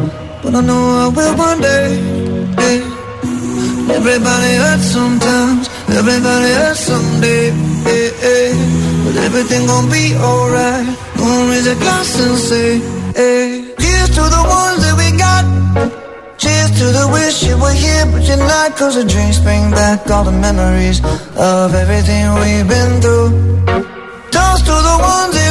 but 0.51 0.63
I 0.63 0.67
know 0.67 0.83
I 1.03 1.07
will 1.07 1.35
one 1.37 1.61
day. 1.61 1.87
yeah. 2.59 3.95
Everybody 3.95 4.53
hurts 4.63 4.87
sometimes, 4.91 5.69
everybody 5.89 6.51
hurts 6.59 6.79
someday. 6.79 7.47
yeah, 7.87 8.11
yeah. 8.27 9.03
But 9.05 9.15
everything 9.27 9.65
gon' 9.67 9.89
be 9.89 10.15
alright. 10.15 10.87
Gonna 11.17 11.51
raise 11.51 11.67
a 11.67 11.75
glass 11.75 12.19
and 12.19 12.37
say, 12.37 12.79
hey. 13.15 13.73
Here's 13.79 14.09
to 14.17 14.23
the 14.35 14.43
ones 14.59 14.79
that 14.83 14.95
we 15.01 15.07
got. 15.17 15.43
Cheers 16.37 16.71
to 16.79 16.85
the 16.99 17.05
wish 17.13 17.43
you 17.43 17.55
were 17.57 17.73
here, 17.73 18.05
but 18.11 18.23
you're 18.27 18.37
not. 18.37 18.75
Cause 18.75 18.95
the 18.95 19.05
drinks 19.05 19.39
bring 19.39 19.71
back 19.71 20.09
all 20.09 20.23
the 20.23 20.31
memories 20.31 20.99
of 21.35 21.73
everything 21.73 22.33
we've 22.41 22.67
been 22.67 23.01
through. 23.01 23.29
Toast 24.31 24.65
to 24.65 24.75
the 24.89 24.97
ones. 24.99 25.50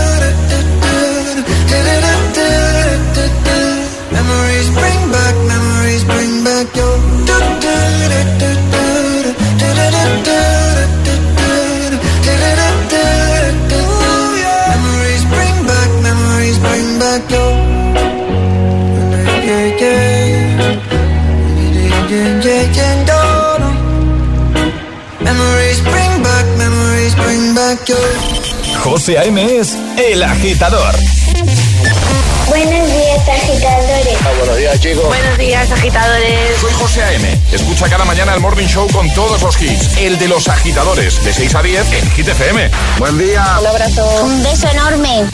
José 28.81 29.17
A.M. 29.17 29.59
es 29.59 29.77
El 29.97 30.23
Agitador. 30.23 30.95
Buenos 33.41 33.57
días, 33.59 33.71
agitadores. 33.71 34.37
buenos 34.37 34.57
días, 34.57 34.79
chicos. 34.79 35.07
Buenos 35.07 35.37
días, 35.37 35.71
agitadores. 35.71 36.57
Soy 36.59 36.73
José 36.73 37.03
A.M. 37.03 37.41
Escucha 37.51 37.89
cada 37.89 38.05
mañana 38.05 38.35
el 38.35 38.39
Morning 38.39 38.67
Show 38.67 38.87
con 38.91 39.11
todos 39.15 39.41
los 39.41 39.59
hits. 39.59 39.97
El 39.97 40.19
de 40.19 40.27
los 40.27 40.47
agitadores, 40.47 41.23
de 41.23 41.33
6 41.33 41.55
a 41.55 41.63
10 41.63 41.93
en 41.93 42.11
Hit 42.11 42.27
FM. 42.27 42.69
Buen 42.99 43.17
día. 43.17 43.43
Un 43.59 43.67
abrazo. 43.67 44.23
Un 44.23 44.43
beso 44.43 44.67
enorme. 44.69 45.25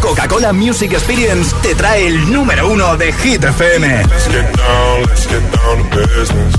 Coca-Cola 0.00 0.52
Music 0.52 0.92
Experience 0.92 1.54
te 1.62 1.74
trae 1.76 2.08
el 2.08 2.32
número 2.32 2.68
uno 2.68 2.96
de 2.96 3.12
Hit 3.12 3.44
FM. 3.44 3.86
Let's 3.86 4.28
get 4.28 4.56
down, 4.56 5.02
let's 5.06 5.26
get 5.28 5.42
down 5.52 5.90
to 5.90 5.96
business. 5.98 6.54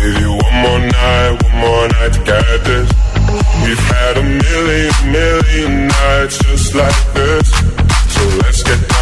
Give 0.00 0.20
you 0.20 0.32
one 0.36 0.54
more 0.62 0.78
night, 0.78 1.42
one 1.42 1.56
more 1.58 1.88
night 1.88 2.12
to 2.12 2.20
get 2.24 2.64
this. 2.64 2.88
We've 3.64 3.78
had 3.78 4.16
a 4.18 4.22
million, 4.22 4.92
million 5.10 5.88
nights 5.88 6.38
just 6.38 6.74
like 6.74 6.94
this. 7.14 7.50
So 8.08 8.22
let's 8.44 8.62
get 8.62 8.78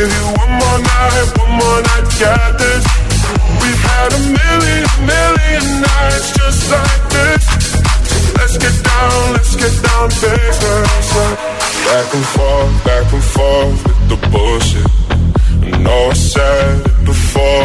Give 0.00 0.08
you 0.08 0.28
one 0.40 0.48
more 0.48 0.78
night, 0.80 1.28
one 1.36 1.52
more 1.60 1.80
night, 1.84 2.08
got 2.16 2.56
this. 2.56 2.84
We've 3.60 3.82
had 3.92 4.08
a 4.16 4.20
million, 4.32 4.88
million 5.04 5.64
nights 5.84 6.32
just 6.40 6.72
like 6.72 7.04
this. 7.12 7.44
Let's 8.32 8.56
get 8.56 8.76
down, 8.80 9.32
let's 9.36 9.54
get 9.56 9.74
down 9.84 10.08
to 10.08 10.28
business. 10.40 11.12
Back 11.84 12.14
and 12.16 12.26
forth, 12.32 12.72
back 12.88 13.12
and 13.12 13.24
forth 13.34 13.76
with 13.84 14.08
the 14.08 14.16
bullshit. 14.32 14.88
I 15.68 15.78
know 15.84 16.08
I 16.08 16.14
said 16.14 16.80
it 16.80 17.04
before, 17.04 17.59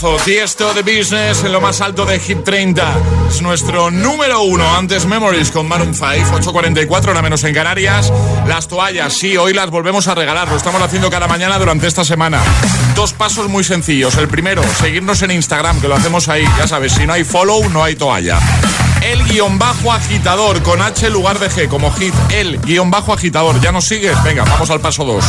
temazo, 0.00 0.74
de 0.74 0.82
Business 0.82 1.42
en 1.44 1.52
lo 1.52 1.60
más 1.60 1.80
alto 1.80 2.04
de 2.04 2.20
Hit 2.20 2.44
30. 2.44 2.96
Es 3.28 3.42
nuestro 3.42 3.90
número 3.90 4.42
uno. 4.42 4.76
Antes 4.76 5.06
Memories 5.06 5.50
con 5.50 5.66
Maroon 5.66 5.94
5, 5.94 6.38
8.44, 6.40 7.10
una 7.10 7.22
menos 7.22 7.42
en 7.44 7.54
Canarias. 7.54 8.12
Las 8.46 8.68
toallas, 8.68 9.14
sí, 9.14 9.36
hoy 9.36 9.54
las 9.54 9.70
volvemos 9.70 10.06
a 10.06 10.14
regalar. 10.14 10.48
Lo 10.48 10.56
estamos 10.56 10.80
haciendo 10.82 11.10
cada 11.10 11.26
mañana 11.26 11.58
durante 11.58 11.86
esta 11.86 12.04
semana. 12.04 12.40
Dos 12.94 13.12
pasos 13.12 13.48
muy 13.48 13.64
sencillos. 13.64 14.16
El 14.16 14.28
primero, 14.28 14.62
seguirnos 14.78 15.22
en 15.22 15.32
Instagram, 15.32 15.80
que 15.80 15.88
lo 15.88 15.96
hacemos 15.96 16.28
ahí. 16.28 16.44
Ya 16.58 16.68
sabes, 16.68 16.92
si 16.92 17.06
no 17.06 17.14
hay 17.14 17.24
follow, 17.24 17.68
no 17.68 17.82
hay 17.82 17.96
toalla. 17.96 18.38
El 19.08 19.24
guion 19.24 19.58
bajo 19.58 19.90
agitador 19.90 20.62
con 20.62 20.82
H 20.82 21.08
lugar 21.08 21.38
de 21.38 21.48
G, 21.48 21.66
como 21.66 21.90
hit. 21.92 22.12
El 22.28 22.60
guion 22.60 22.90
bajo 22.90 23.14
agitador. 23.14 23.58
¿Ya 23.62 23.72
nos 23.72 23.86
sigues? 23.86 24.22
Venga, 24.22 24.44
vamos 24.44 24.68
al 24.68 24.80
paso 24.80 25.02
2. 25.02 25.24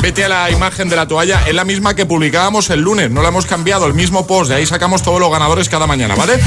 Vete 0.00 0.24
a 0.24 0.30
la 0.30 0.50
imagen 0.50 0.88
de 0.88 0.96
la 0.96 1.06
toalla. 1.06 1.42
Es 1.46 1.54
la 1.54 1.66
misma 1.66 1.94
que 1.94 2.06
publicábamos 2.06 2.70
el 2.70 2.80
lunes. 2.80 3.10
No 3.10 3.20
la 3.20 3.28
hemos 3.28 3.44
cambiado. 3.44 3.84
El 3.84 3.92
mismo 3.92 4.26
post. 4.26 4.48
De 4.48 4.56
ahí 4.56 4.64
sacamos 4.64 5.02
todos 5.02 5.20
los 5.20 5.30
ganadores 5.30 5.68
cada 5.68 5.86
mañana, 5.86 6.14
¿vale? 6.14 6.40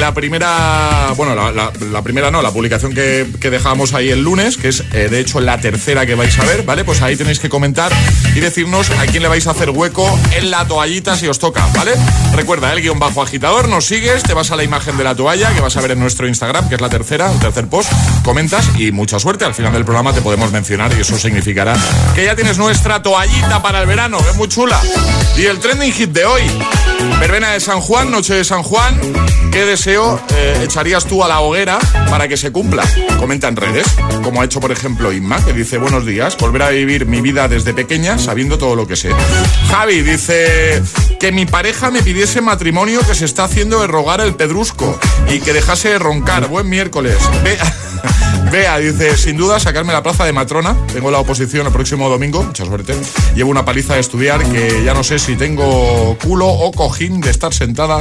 La 0.00 0.14
primera. 0.14 1.12
Bueno, 1.14 1.34
la, 1.34 2.02
primera 2.02 2.30
no. 2.30 2.40
La 2.40 2.50
publicación 2.50 2.94
que, 2.94 3.26
que 3.38 3.50
dejábamos 3.50 3.92
ahí 3.92 4.08
el 4.08 4.22
lunes, 4.22 4.56
que 4.56 4.68
es 4.68 4.82
eh, 4.94 5.08
de 5.10 5.20
hecho 5.20 5.40
la 5.40 5.60
tercera 5.60 6.06
que 6.06 6.14
vais 6.14 6.38
a 6.38 6.44
ver, 6.46 6.62
¿vale? 6.62 6.84
Pues 6.84 7.02
ahí 7.02 7.16
tenéis 7.16 7.38
que 7.38 7.50
comentar 7.50 7.92
y 8.34 8.40
decirnos 8.40 8.88
a 8.90 9.06
quién 9.06 9.22
le 9.22 9.28
vais 9.28 9.46
a 9.46 9.50
hacer 9.50 9.68
hueco 9.68 10.18
en 10.34 10.50
la 10.50 10.66
toallita 10.66 11.16
si 11.16 11.28
os 11.28 11.38
toca, 11.38 11.66
¿vale? 11.74 11.92
Recuerda, 12.34 12.72
el 12.72 12.80
guion 12.80 12.98
bajo 12.98 13.22
agitador, 13.22 13.68
nos 13.68 13.84
sigues, 13.84 14.22
te 14.22 14.32
vas 14.32 14.50
a 14.50 14.56
la 14.56 14.64
imagen 14.64 14.96
de 14.96 15.04
la 15.04 15.14
toalla 15.14 15.52
que 15.52 15.60
vas 15.60 15.76
a 15.76 15.82
ver 15.82 15.90
en 15.90 16.00
nuestro 16.00 16.26
Instagram, 16.26 16.70
que 16.70 16.76
es 16.76 16.80
la 16.80 16.88
tercera, 16.88 17.30
el 17.30 17.38
tercer 17.38 17.68
post, 17.68 17.92
comentas 18.24 18.70
y 18.78 18.92
mucha 18.92 19.18
suerte. 19.18 19.44
Al 19.44 19.54
final 19.54 19.74
del 19.74 19.84
programa 19.84 20.14
te 20.14 20.22
podemos 20.22 20.50
mencionar 20.50 20.92
y 20.96 21.02
eso 21.02 21.18
significará 21.18 21.76
que 22.14 22.24
ya 22.24 22.34
tienes 22.34 22.56
nuestra 22.56 23.02
toallita 23.02 23.60
para 23.60 23.82
el 23.82 23.86
verano, 23.86 24.18
es 24.30 24.36
muy 24.36 24.48
chula. 24.48 24.80
Y 25.36 25.44
el 25.44 25.58
trending 25.58 25.92
hit 25.92 26.10
de 26.10 26.24
hoy, 26.24 26.42
verbena 27.18 27.50
de 27.50 27.60
San 27.60 27.80
Juan, 27.80 28.10
noche 28.10 28.34
de 28.34 28.44
San 28.44 28.62
Juan, 28.62 28.98
¿qué 29.52 29.66
eh, 29.90 30.60
echarías 30.62 31.04
tú 31.04 31.24
a 31.24 31.28
la 31.28 31.40
hoguera 31.40 31.78
para 32.08 32.28
que 32.28 32.36
se 32.36 32.52
cumpla? 32.52 32.84
Comenta 33.18 33.48
en 33.48 33.56
redes, 33.56 33.86
como 34.22 34.40
ha 34.40 34.44
hecho 34.44 34.60
por 34.60 34.70
ejemplo 34.70 35.12
Inma, 35.12 35.44
que 35.44 35.52
dice 35.52 35.78
buenos 35.78 36.06
días, 36.06 36.36
volver 36.36 36.62
a 36.62 36.68
vivir 36.70 37.06
mi 37.06 37.20
vida 37.20 37.48
desde 37.48 37.74
pequeña 37.74 38.16
sabiendo 38.16 38.56
todo 38.56 38.76
lo 38.76 38.86
que 38.86 38.94
sé. 38.94 39.10
Javi 39.68 40.02
dice 40.02 40.80
que 41.18 41.32
mi 41.32 41.44
pareja 41.44 41.90
me 41.90 42.02
pidiese 42.02 42.40
matrimonio 42.40 43.00
que 43.00 43.16
se 43.16 43.24
está 43.24 43.44
haciendo 43.44 43.80
de 43.80 43.88
rogar 43.88 44.20
el 44.20 44.34
pedrusco 44.36 44.98
y 45.28 45.40
que 45.40 45.52
dejase 45.52 45.88
de 45.90 45.98
roncar. 45.98 46.46
Buen 46.46 46.68
miércoles. 46.68 47.18
Bea 48.50 48.78
dice, 48.78 49.16
sin 49.16 49.36
duda 49.36 49.60
sacarme 49.60 49.92
la 49.92 50.02
plaza 50.02 50.24
de 50.24 50.32
matrona. 50.32 50.76
Tengo 50.92 51.12
la 51.12 51.20
oposición 51.20 51.66
el 51.66 51.72
próximo 51.72 52.08
domingo, 52.08 52.42
mucha 52.42 52.64
suerte. 52.64 52.96
Llevo 53.36 53.48
una 53.48 53.64
paliza 53.64 53.94
de 53.94 54.00
estudiar 54.00 54.42
que 54.44 54.82
ya 54.84 54.92
no 54.92 55.04
sé 55.04 55.20
si 55.20 55.36
tengo 55.36 56.18
culo 56.20 56.48
o 56.48 56.72
cojín 56.72 57.20
de 57.20 57.30
estar 57.30 57.54
sentada 57.54 58.00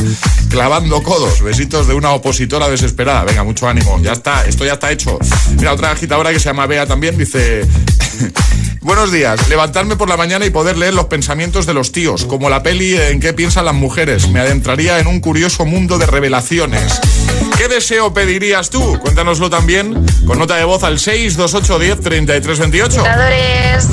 clavando 0.49 1.03
codos. 1.03 1.43
Besitos 1.43 1.87
de 1.87 1.93
una 1.93 2.13
opositora 2.13 2.67
desesperada. 2.67 3.25
Venga, 3.25 3.43
mucho 3.43 3.67
ánimo. 3.67 3.99
Ya 4.01 4.13
está, 4.13 4.43
esto 4.45 4.65
ya 4.65 4.73
está 4.73 4.91
hecho. 4.91 5.19
Mira, 5.55 5.73
otra 5.73 5.91
agitadora 5.91 6.31
que 6.33 6.39
se 6.39 6.45
llama 6.45 6.65
Bea 6.65 6.87
también 6.87 7.15
dice... 7.15 7.67
Buenos 8.81 9.11
días. 9.11 9.49
Levantarme 9.49 9.97
por 9.97 10.09
la 10.09 10.17
mañana 10.17 10.45
y 10.45 10.49
poder 10.49 10.77
leer 10.77 10.93
los 10.93 11.05
pensamientos 11.05 11.65
de 11.65 11.73
los 11.73 11.91
tíos, 11.91 12.25
como 12.25 12.49
la 12.49 12.63
peli 12.63 12.95
en 12.95 13.19
qué 13.19 13.33
piensan 13.33 13.65
las 13.65 13.75
mujeres. 13.75 14.29
Me 14.29 14.39
adentraría 14.39 14.99
en 14.99 15.07
un 15.07 15.19
curioso 15.19 15.65
mundo 15.65 15.97
de 15.99 16.05
revelaciones. 16.05 16.99
¿Qué 17.59 17.67
deseo 17.67 18.13
pedirías 18.13 18.69
tú? 18.69 18.97
Cuéntanoslo 18.99 19.49
también 19.49 20.05
con 20.25 20.39
nota 20.39 20.55
de 20.55 20.63
voz 20.63 20.81
al 20.85 20.97
62810 20.97 21.99
3328. 21.99 23.01
Agitadores, 23.01 23.87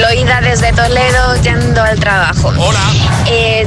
Loida 0.00 0.40
desde 0.40 0.72
Toledo 0.72 1.34
yendo 1.42 1.82
al 1.82 1.98
trabajo. 1.98 2.52
Hola. 2.56 2.80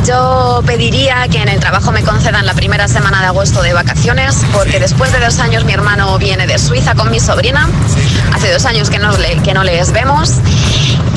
yo 0.07 0.63
pediría 0.65 1.27
que 1.27 1.39
en 1.41 1.49
el 1.49 1.59
trabajo 1.59 1.91
me 1.91 2.01
concedan 2.01 2.45
la 2.45 2.53
primera 2.53 2.87
semana 2.87 3.19
de 3.19 3.27
agosto 3.27 3.61
de 3.61 3.73
vacaciones, 3.73 4.37
porque 4.53 4.79
después 4.79 5.11
de 5.11 5.19
dos 5.19 5.37
años 5.39 5.65
mi 5.65 5.73
hermano 5.73 6.17
viene 6.17 6.47
de 6.47 6.57
Suiza 6.57 6.95
con 6.95 7.11
mi 7.11 7.19
sobrina. 7.19 7.69
Hace 8.31 8.53
dos 8.53 8.65
años 8.65 8.89
que 8.89 8.99
no, 8.99 9.17
le, 9.17 9.35
que 9.43 9.53
no 9.53 9.65
les 9.65 9.91
vemos. 9.91 10.35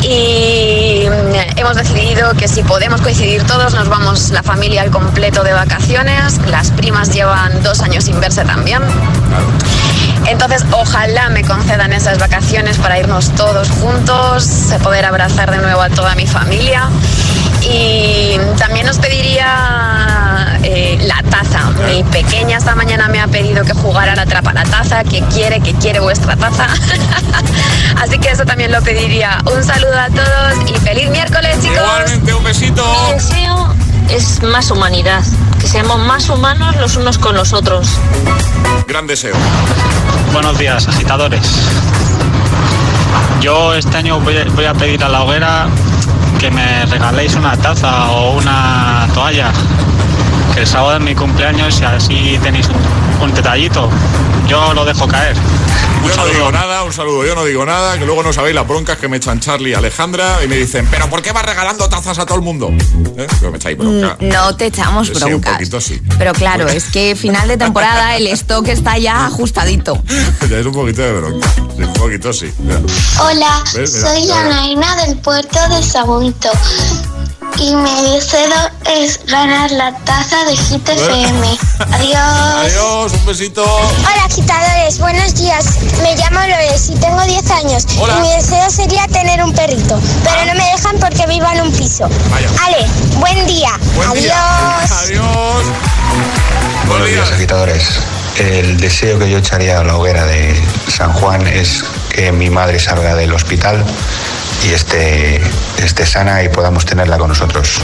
Y 0.02 1.06
mm, 1.08 1.58
hemos 1.58 1.76
decidido 1.76 2.34
que 2.34 2.48
si 2.48 2.62
podemos 2.62 3.00
coincidir 3.00 3.42
todos, 3.44 3.74
nos 3.74 3.88
vamos 3.88 4.30
la 4.30 4.42
familia 4.42 4.82
al 4.82 4.90
completo 4.90 5.42
de 5.42 5.52
vacaciones. 5.52 6.38
Las 6.46 6.70
primas 6.70 7.12
llevan 7.12 7.62
dos 7.62 7.80
años 7.80 8.04
sin 8.04 8.20
verse 8.20 8.44
también. 8.44 8.82
Entonces, 10.26 10.64
ojalá 10.72 11.28
me 11.30 11.42
concedan 11.42 11.92
esas 11.92 12.18
vacaciones 12.18 12.76
para 12.78 12.98
irnos 12.98 13.30
todos 13.34 13.70
juntos, 13.70 14.72
poder 14.82 15.04
abrazar 15.04 15.50
de 15.50 15.58
nuevo 15.58 15.80
a 15.80 15.88
toda 15.88 16.14
mi 16.14 16.26
familia. 16.26 16.88
Y 17.62 18.38
también 18.58 18.88
os 18.88 18.98
pediría 18.98 20.27
eh, 20.70 20.98
la 21.06 21.22
taza. 21.22 21.70
Mi 21.86 22.04
pequeña 22.04 22.58
esta 22.58 22.74
mañana 22.74 23.08
me 23.08 23.20
ha 23.20 23.26
pedido 23.26 23.64
que 23.64 23.72
jugara 23.72 24.14
la 24.14 24.26
trapa 24.26 24.52
la 24.52 24.64
taza, 24.64 25.02
que 25.02 25.22
quiere, 25.22 25.60
que 25.60 25.72
quiere 25.74 25.98
vuestra 26.00 26.36
taza. 26.36 26.66
Así 27.96 28.18
que 28.18 28.28
eso 28.28 28.44
también 28.44 28.70
lo 28.70 28.82
pediría. 28.82 29.38
Un 29.46 29.64
saludo 29.64 29.98
a 29.98 30.08
todos 30.10 30.70
y 30.70 30.74
feliz 30.80 31.08
miércoles, 31.08 31.56
chicos. 31.62 31.78
Igualmente, 31.78 32.34
un 32.34 32.44
besito. 32.44 32.84
Mi 33.06 33.14
deseo 33.14 33.74
es 34.10 34.42
más 34.42 34.70
humanidad, 34.70 35.24
que 35.58 35.66
seamos 35.66 36.00
más 36.00 36.28
humanos 36.28 36.76
los 36.76 36.96
unos 36.96 37.16
con 37.16 37.34
los 37.34 37.54
otros. 37.54 37.88
Gran 38.86 39.06
deseo. 39.06 39.34
Buenos 40.34 40.58
días, 40.58 40.86
agitadores. 40.86 41.50
Yo 43.40 43.74
este 43.74 43.96
año 43.96 44.20
voy 44.20 44.36
a, 44.36 44.44
voy 44.50 44.66
a 44.66 44.74
pedir 44.74 45.02
a 45.02 45.08
la 45.08 45.22
hoguera 45.22 45.68
que 46.38 46.50
me 46.50 46.84
regaléis 46.86 47.34
una 47.36 47.56
taza 47.56 48.10
o 48.10 48.36
una 48.36 49.08
toalla. 49.14 49.50
Que 50.58 50.62
el 50.62 50.66
sábado 50.68 50.96
es 50.96 51.02
mi 51.04 51.14
cumpleaños 51.14 51.80
y 51.80 51.84
así 51.84 52.36
tenéis 52.42 52.66
un, 52.68 53.22
un 53.28 53.32
detallito. 53.32 53.88
Yo 54.48 54.74
lo 54.74 54.84
dejo 54.84 55.06
caer. 55.06 55.36
Yo 55.36 56.16
no 56.16 56.26
digo 56.26 56.50
nada, 56.50 56.82
un 56.82 56.92
saludo, 56.92 57.24
yo 57.24 57.34
no 57.36 57.44
digo 57.44 57.64
nada, 57.64 57.96
que 57.96 58.04
luego 58.04 58.24
no 58.24 58.32
sabéis 58.32 58.56
las 58.56 58.66
broncas 58.66 58.98
que 58.98 59.06
me 59.08 59.18
echan 59.18 59.38
Charlie 59.38 59.70
y 59.70 59.74
Alejandra 59.74 60.42
y 60.44 60.48
me 60.48 60.56
dicen, 60.56 60.88
pero 60.90 61.08
¿por 61.10 61.22
qué 61.22 61.30
vas 61.32 61.44
regalando 61.44 61.88
tazas 61.88 62.18
a 62.18 62.26
todo 62.26 62.36
el 62.38 62.42
mundo? 62.44 62.70
¿Eh? 63.16 63.26
Que 63.40 63.50
me 63.50 63.56
echáis 63.56 63.78
bronca. 63.78 64.16
Mm, 64.18 64.28
No 64.28 64.56
te 64.56 64.66
echamos 64.66 65.06
Sí, 65.08 65.12
un 65.14 65.20
broncas. 65.30 65.52
poquito 65.54 65.80
sí. 65.80 66.02
Pero 66.18 66.32
claro, 66.32 66.66
es 66.66 66.84
que 66.86 67.14
final 67.14 67.46
de 67.46 67.56
temporada 67.56 68.16
el 68.16 68.26
stock 68.28 68.66
está 68.68 68.98
ya 68.98 69.26
ajustadito. 69.26 70.02
Ya 70.50 70.58
es 70.58 70.66
un 70.66 70.72
poquito 70.72 71.02
de 71.02 71.12
bronca. 71.12 71.48
Sí, 71.76 71.82
un 71.84 71.92
poquito 71.92 72.32
sí. 72.32 72.52
Mira. 72.58 72.80
Hola, 73.20 73.62
soy 73.86 74.22
mira. 74.22 74.40
Anaína 74.40 74.96
del 75.04 75.18
puerto 75.18 75.58
de 75.68 75.82
Sagunto 75.84 76.50
y 77.60 77.74
mi 77.74 78.12
deseo 78.12 78.70
es 78.86 79.20
ganar 79.26 79.70
la 79.72 79.92
taza 80.04 80.44
de 80.44 80.56
Hit 80.56 80.88
FM. 80.88 81.58
Adiós. 81.92 82.16
Adiós, 82.16 83.12
un 83.12 83.26
besito. 83.26 83.64
Hola 83.64 84.24
agitadores, 84.24 84.98
buenos 84.98 85.34
días. 85.34 85.78
Me 86.02 86.14
llamo 86.14 86.40
Lores 86.40 86.88
y 86.90 86.94
tengo 86.94 87.20
10 87.20 87.50
años. 87.50 87.86
Hola. 87.98 88.18
Y 88.18 88.20
mi 88.20 88.32
deseo 88.34 88.70
sería 88.70 89.06
tener 89.08 89.42
un 89.42 89.52
perrito, 89.52 90.00
pero 90.22 90.46
no 90.46 90.54
me 90.54 90.70
dejan 90.70 90.98
porque 91.00 91.26
vivo 91.26 91.46
en 91.52 91.62
un 91.62 91.72
piso. 91.72 92.08
Vaya. 92.30 92.48
Ale, 92.64 92.86
buen 93.18 93.46
día. 93.46 93.70
Buen 93.96 94.10
Adiós. 94.10 94.22
día. 94.22 94.84
Adiós. 95.00 95.66
Buenos 96.86 97.08
días, 97.08 97.32
agitadores. 97.32 98.00
El 98.36 98.78
deseo 98.80 99.18
que 99.18 99.28
yo 99.28 99.38
echaría 99.38 99.80
a 99.80 99.84
la 99.84 99.96
hoguera 99.96 100.24
de 100.26 100.54
San 100.86 101.12
Juan 101.12 101.44
es 101.48 101.84
que 102.10 102.30
mi 102.30 102.50
madre 102.50 102.78
salga 102.78 103.16
del 103.16 103.32
hospital 103.32 103.84
y 104.64 104.72
esté, 104.72 105.40
esté 105.78 106.06
sana 106.06 106.42
y 106.42 106.48
podamos 106.48 106.84
tenerla 106.84 107.18
con 107.18 107.28
nosotros. 107.28 107.80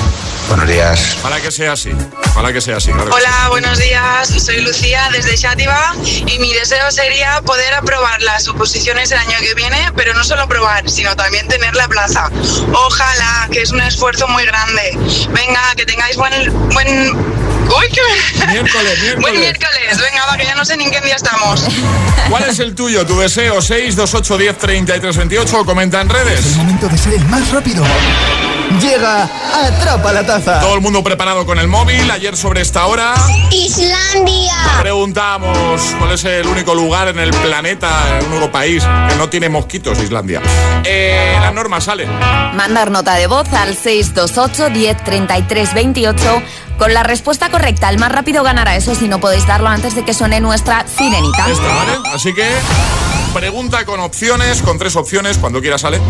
Buenos 0.49 0.69
días. 0.69 1.17
Ojalá 1.21 1.41
que 1.41 1.51
sea 1.51 1.73
así. 1.73 1.93
Ojalá 2.31 2.53
que 2.53 2.61
sea 2.61 2.77
así. 2.77 2.91
claro 2.93 3.11
que 3.11 3.17
Hola, 3.17 3.49
buenos 3.49 3.79
días. 3.79 4.29
Soy 4.29 4.61
Lucía 4.61 5.09
desde 5.13 5.37
Xátiva 5.37 5.95
y 6.05 6.39
mi 6.39 6.53
deseo 6.53 6.91
sería 6.91 7.41
poder 7.43 7.73
aprobar 7.75 8.21
las 8.23 8.47
oposiciones 8.49 9.11
el 9.13 9.19
año 9.19 9.37
que 9.41 9.55
viene, 9.55 9.93
pero 9.97 10.15
no 10.15 10.25
solo 10.25 10.43
aprobar, 10.43 10.89
sino 10.91 11.17
también 11.17 11.49
tener 11.49 11.75
la 11.75 11.89
plaza. 11.89 12.31
Ojalá, 12.73 13.49
que 13.51 13.63
es 13.63 13.71
un 13.71 13.81
esfuerzo 13.81 14.29
muy 14.29 14.45
grande. 14.45 14.99
Venga, 15.31 15.61
que 15.77 15.87
tengáis 15.87 16.17
buen 16.17 16.33
buen 16.73 17.44
Uy, 17.65 17.89
qué 17.93 18.47
Miércoles, 18.47 18.99
miércoles. 19.03 19.21
Buen 19.21 19.41
miércoles. 19.41 19.99
Venga, 19.99 20.27
va, 20.27 20.37
que 20.37 20.45
ya 20.45 20.55
no 20.55 20.65
sé 20.65 20.77
ni 20.77 20.85
en 20.85 20.91
qué 20.91 21.01
día 21.01 21.17
estamos. 21.17 21.65
¿Cuál 22.29 22.45
es 22.45 22.59
el 22.59 22.75
tuyo? 22.75 23.07
¿Tu 23.07 23.19
deseo? 23.19 23.61
628 23.61 24.39
10 24.39 24.59
33 24.59 25.17
28 25.17 25.61
o 25.61 25.65
comenta 25.65 26.01
en 26.01 26.09
redes. 26.09 26.47
El 26.47 26.57
momento 26.57 26.89
de 26.89 26.99
ser 26.99 27.15
el 27.15 27.25
más 27.27 27.51
rápido. 27.51 27.85
Llega, 28.85 29.25
atrapa 29.65 30.13
la 30.13 30.27
taza. 30.27 30.61
Todo 30.61 30.75
el 30.75 30.83
mundo 30.83 31.03
preparado 31.03 31.47
con 31.47 31.59
el 31.59 31.69
móvil. 31.69 32.11
Ayer 32.11 32.37
sobre 32.37 32.61
esta 32.61 32.85
hora 32.85 33.15
Islandia. 33.51 34.53
preguntamos 34.83 35.81
cuál 35.99 36.13
es 36.13 36.25
el 36.25 36.47
único 36.47 36.75
lugar 36.75 37.09
en 37.09 37.19
el 37.19 37.31
planeta, 37.31 38.19
el 38.19 38.27
único 38.27 38.53
país 38.53 38.85
que 39.09 39.15
no 39.17 39.31
tiene 39.31 39.49
mosquitos, 39.49 39.99
Islandia. 40.01 40.43
Eh, 40.85 41.35
la 41.41 41.51
norma 41.51 41.81
sale. 41.81 42.07
Mandar 42.53 42.91
nota 42.91 43.15
de 43.15 43.27
voz 43.27 43.51
al 43.55 43.75
628 43.75 44.69
10 44.69 45.03
33 45.03 45.73
28 45.73 46.43
con 46.79 46.93
la 46.93 47.05
respuesta 47.05 47.49
correcta. 47.49 47.89
El 47.89 47.99
más 47.99 48.13
rápido 48.13 48.43
ganará 48.43 48.77
eso 48.77 48.95
si 48.95 49.09
no 49.09 49.19
podéis 49.19 49.47
darlo 49.47 49.69
antes 49.71 49.95
de 49.95 50.05
que 50.05 50.13
suene 50.13 50.43
nuestra 50.43 50.85
sirenita. 50.87 51.51
Esta, 51.51 51.75
¿vale? 51.75 51.93
Así 52.13 52.35
que 52.35 52.47
pregunta 53.33 53.87
con 53.87 54.01
opciones, 54.01 54.61
con 54.61 54.79
tres 54.79 54.95
opciones, 54.95 55.39
cuando 55.39 55.63
quiera 55.63 55.79
sale. 55.79 56.03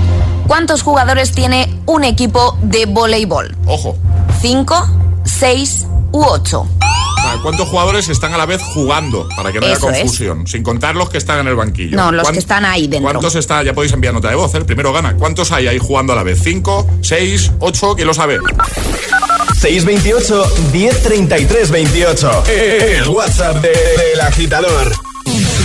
¿Cuántos 0.46 0.82
jugadores 0.82 1.32
tiene 1.32 1.80
un 1.86 2.04
equipo 2.04 2.56
de 2.62 2.86
voleibol? 2.86 3.56
Ojo. 3.66 3.96
¿Cinco, 4.40 4.76
seis 5.24 5.86
u 6.12 6.22
ocho? 6.24 6.60
O 6.62 7.22
sea, 7.26 7.40
¿Cuántos 7.42 7.68
jugadores 7.68 8.08
están 8.10 8.34
a 8.34 8.38
la 8.38 8.44
vez 8.44 8.60
jugando? 8.62 9.26
Para 9.34 9.50
que 9.50 9.58
no 9.60 9.66
haya 9.66 9.74
Eso 9.76 9.88
es. 9.90 9.98
confusión. 10.00 10.46
Sin 10.46 10.62
contar 10.62 10.94
los 10.94 11.08
que 11.08 11.16
están 11.18 11.40
en 11.40 11.48
el 11.48 11.56
banquillo. 11.56 11.96
No, 11.96 12.12
los 12.12 12.22
¿Cuán- 12.24 12.34
que 12.34 12.38
están 12.40 12.64
ahí 12.66 12.82
dentro. 12.86 13.10
¿Cuántos 13.10 13.34
está? 13.36 13.62
Ya 13.62 13.72
podéis 13.72 13.92
enviar 13.94 14.12
nota 14.12 14.28
de 14.28 14.34
voz, 14.34 14.54
¿eh? 14.54 14.58
el 14.58 14.66
primero 14.66 14.92
gana. 14.92 15.14
¿Cuántos 15.16 15.50
hay 15.50 15.66
ahí 15.66 15.78
jugando 15.78 16.12
a 16.12 16.16
la 16.16 16.22
vez? 16.22 16.40
¿Cinco, 16.42 16.86
seis, 17.00 17.50
ocho? 17.60 17.94
¿Quién 17.94 18.06
lo 18.06 18.12
sabe? 18.14 18.38
628 19.60 20.44
1033 20.72 21.70
28. 21.70 22.44
El 22.48 23.08
WhatsApp 23.08 23.56
de- 23.62 23.68
del 23.70 24.20
agitador. 24.20 24.92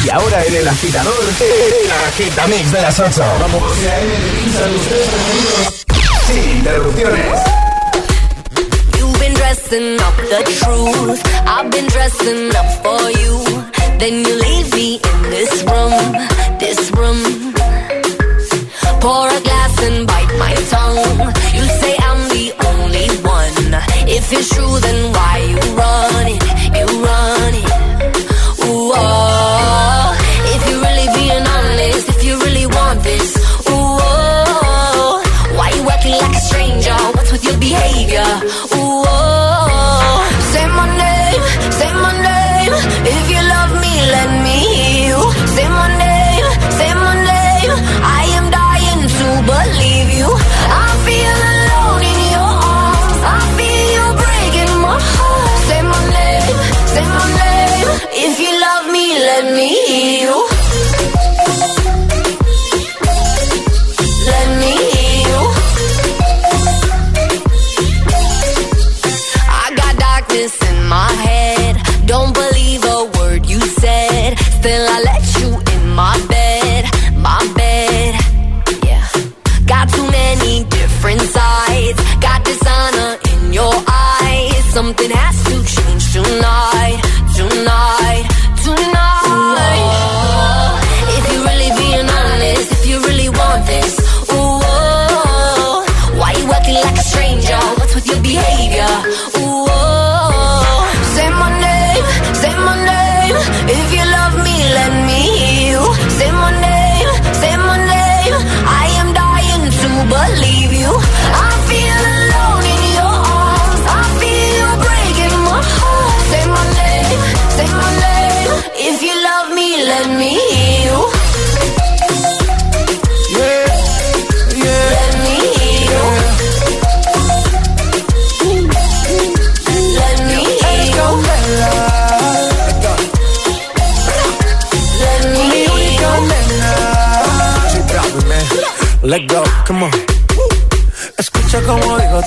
Y 0.04 0.10
ahora 0.10 0.46
en 0.46 0.56
el 0.56 0.68
agitador, 0.68 1.14
el 1.42 1.92
agitamix 2.08 2.72
de 2.72 2.82
las 2.82 3.00
8. 3.00 3.24
Vamos. 3.40 3.64
Sin 6.28 6.58
interrupciones. 6.58 7.42
You've 8.98 9.20
been 9.20 9.34
dressing 9.34 10.00
up 10.00 10.16
the 10.18 10.44
truth. 10.62 11.22
I've 11.46 11.70
been 11.70 11.88
dressing 11.88 12.56
up 12.56 12.70
for 12.84 13.12
you. 13.12 13.64
Then 14.00 14.24
you 14.24 14.36
leave 14.36 14.74
me 14.74 15.00
in 15.04 15.30
this 15.30 15.64
room, 15.64 16.16
this 16.60 16.92
room. 16.92 17.54
Pour 19.02 19.28
a 19.28 19.42
glass 19.42 19.84
and 19.84 20.08
bite 20.08 20.34
my 20.38 20.54
tongue. 20.72 21.34
You 21.54 21.66
say 21.82 21.96
I'm 22.00 22.30
the 22.30 22.54
only 22.68 23.08
one. 23.28 23.74
If 24.08 24.32
it's 24.32 24.50
true, 24.50 24.80
then 24.80 25.14
why 25.14 25.38
you 25.40 25.60
run 25.76 26.28
it? 26.28 26.44
You 26.78 27.04
run. 27.04 27.69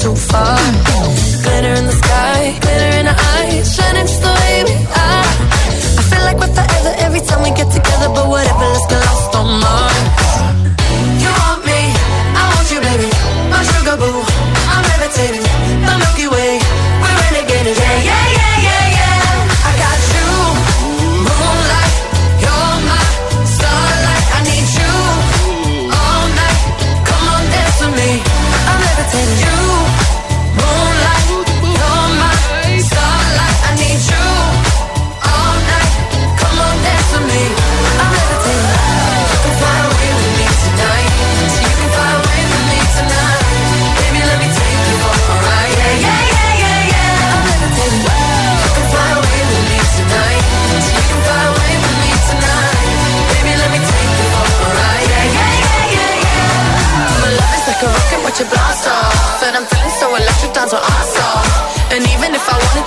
Too 0.00 0.16
far. 0.16 0.56
Glitter 1.44 1.74
in 1.76 1.84
the 1.84 1.92
sky, 1.92 2.56
glitter 2.64 2.90
in 3.00 3.06
our 3.06 3.20
eyes, 3.36 3.68
shining 3.76 4.06
just 4.08 4.22
the 4.22 4.32
way 4.32 4.64
we 4.64 4.76
are. 4.96 5.28
I 6.00 6.02
feel 6.08 6.22
like 6.24 6.38
we're 6.40 6.54
forever 6.56 6.92
every 7.04 7.20
time 7.20 7.42
we 7.44 7.50
get 7.52 7.68
together, 7.68 8.08
but 8.08 8.26
whatever, 8.32 8.68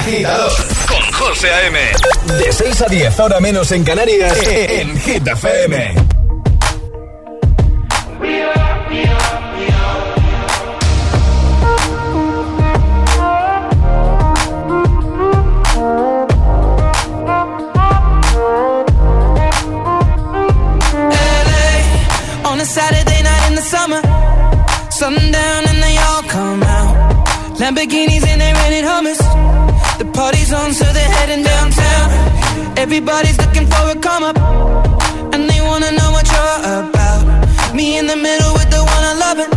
Agitador 0.00 0.52
con 0.88 1.12
José 1.12 1.50
A.M. 1.50 1.78
De 2.38 2.52
6 2.52 2.82
a 2.82 2.86
10, 2.86 3.20
ahora 3.20 3.40
menos 3.40 3.70
en 3.72 3.84
Canarias, 3.84 4.36
en 4.46 4.98
Hit 5.00 5.26
FM. 5.26 5.94
LA 21.12 22.50
on 22.50 22.60
a 22.60 22.64
Saturday 22.64 23.22
night 23.22 23.48
in 23.48 23.54
the 23.54 23.62
summer. 23.62 24.00
Sundown 24.90 25.64
and 25.68 25.82
they 25.82 25.96
all 25.98 26.22
come 26.22 26.62
out. 26.62 26.80
Party's 30.50 30.52
on, 30.52 30.74
so 30.74 30.92
they're 30.92 31.08
heading 31.08 31.44
downtown. 31.44 32.78
Everybody's 32.78 33.38
looking 33.38 33.66
for 33.66 33.90
a 33.90 33.96
come 33.96 34.22
up, 34.24 34.38
and 35.34 35.48
they 35.48 35.60
wanna 35.60 35.90
know 35.92 36.10
what 36.10 36.26
you're 36.26 36.60
about. 36.80 37.74
Me 37.74 37.98
in 37.98 38.06
the 38.06 38.16
middle 38.16 38.52
with 38.54 38.70
the 38.70 38.78
one 38.78 39.04
I 39.12 39.14
love 39.26 39.38
it. 39.38 39.50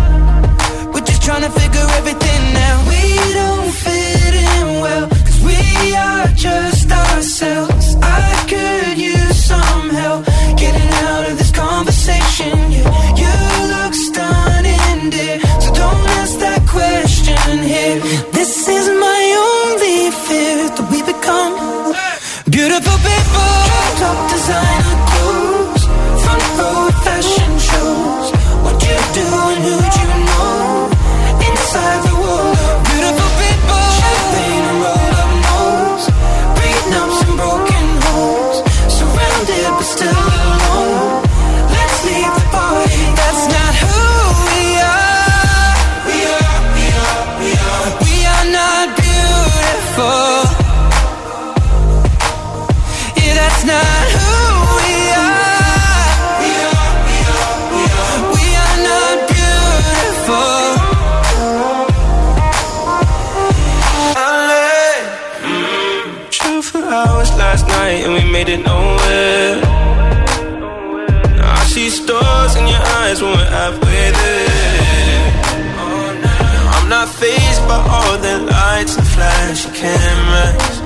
We're 0.94 1.06
just 1.06 1.22
trying 1.24 1.44
to 1.44 1.50
figure 1.50 1.88
everything 2.00 2.44
out. 2.68 2.82
We 2.88 3.02
don't 3.40 3.72
fit 3.84 4.34
in 4.34 4.82
well, 4.82 5.13
flashy 79.84 80.00
cameras. 80.00 80.80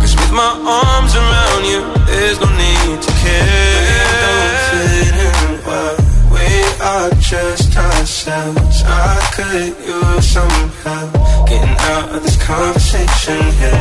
Cause 0.00 0.14
with 0.16 0.32
my 0.32 0.52
arms 0.66 1.14
around 1.16 1.64
you, 1.64 1.80
there's 2.06 2.40
no 2.40 2.48
need 2.56 3.02
to 3.02 3.12
care. 3.22 3.82
We 3.82 4.00
Don't 4.24 4.56
fit 4.70 5.14
in 5.26 5.66
well. 5.66 5.96
We 6.32 6.48
are 6.80 7.10
just 7.20 7.76
ourselves. 7.76 8.82
I 8.84 9.20
could 9.34 9.74
use 9.86 10.28
some 10.28 10.70
help 10.84 11.12
getting 11.48 11.76
out 11.92 12.14
of 12.14 12.22
this 12.22 12.36
conversation 12.44 13.40
here. 13.60 13.80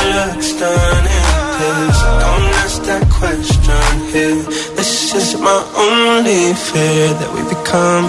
You 0.00 0.10
look 0.18 0.42
stunning, 0.42 1.26
here, 1.58 1.92
so 2.00 2.08
don't 2.24 2.48
ask 2.62 2.82
that 2.82 3.06
question 3.10 3.84
here. 4.12 4.42
This 4.76 5.14
is 5.14 5.40
my 5.40 5.60
only 5.76 6.54
fear 6.54 7.08
that 7.20 7.30
we 7.34 7.42
become 7.48 8.04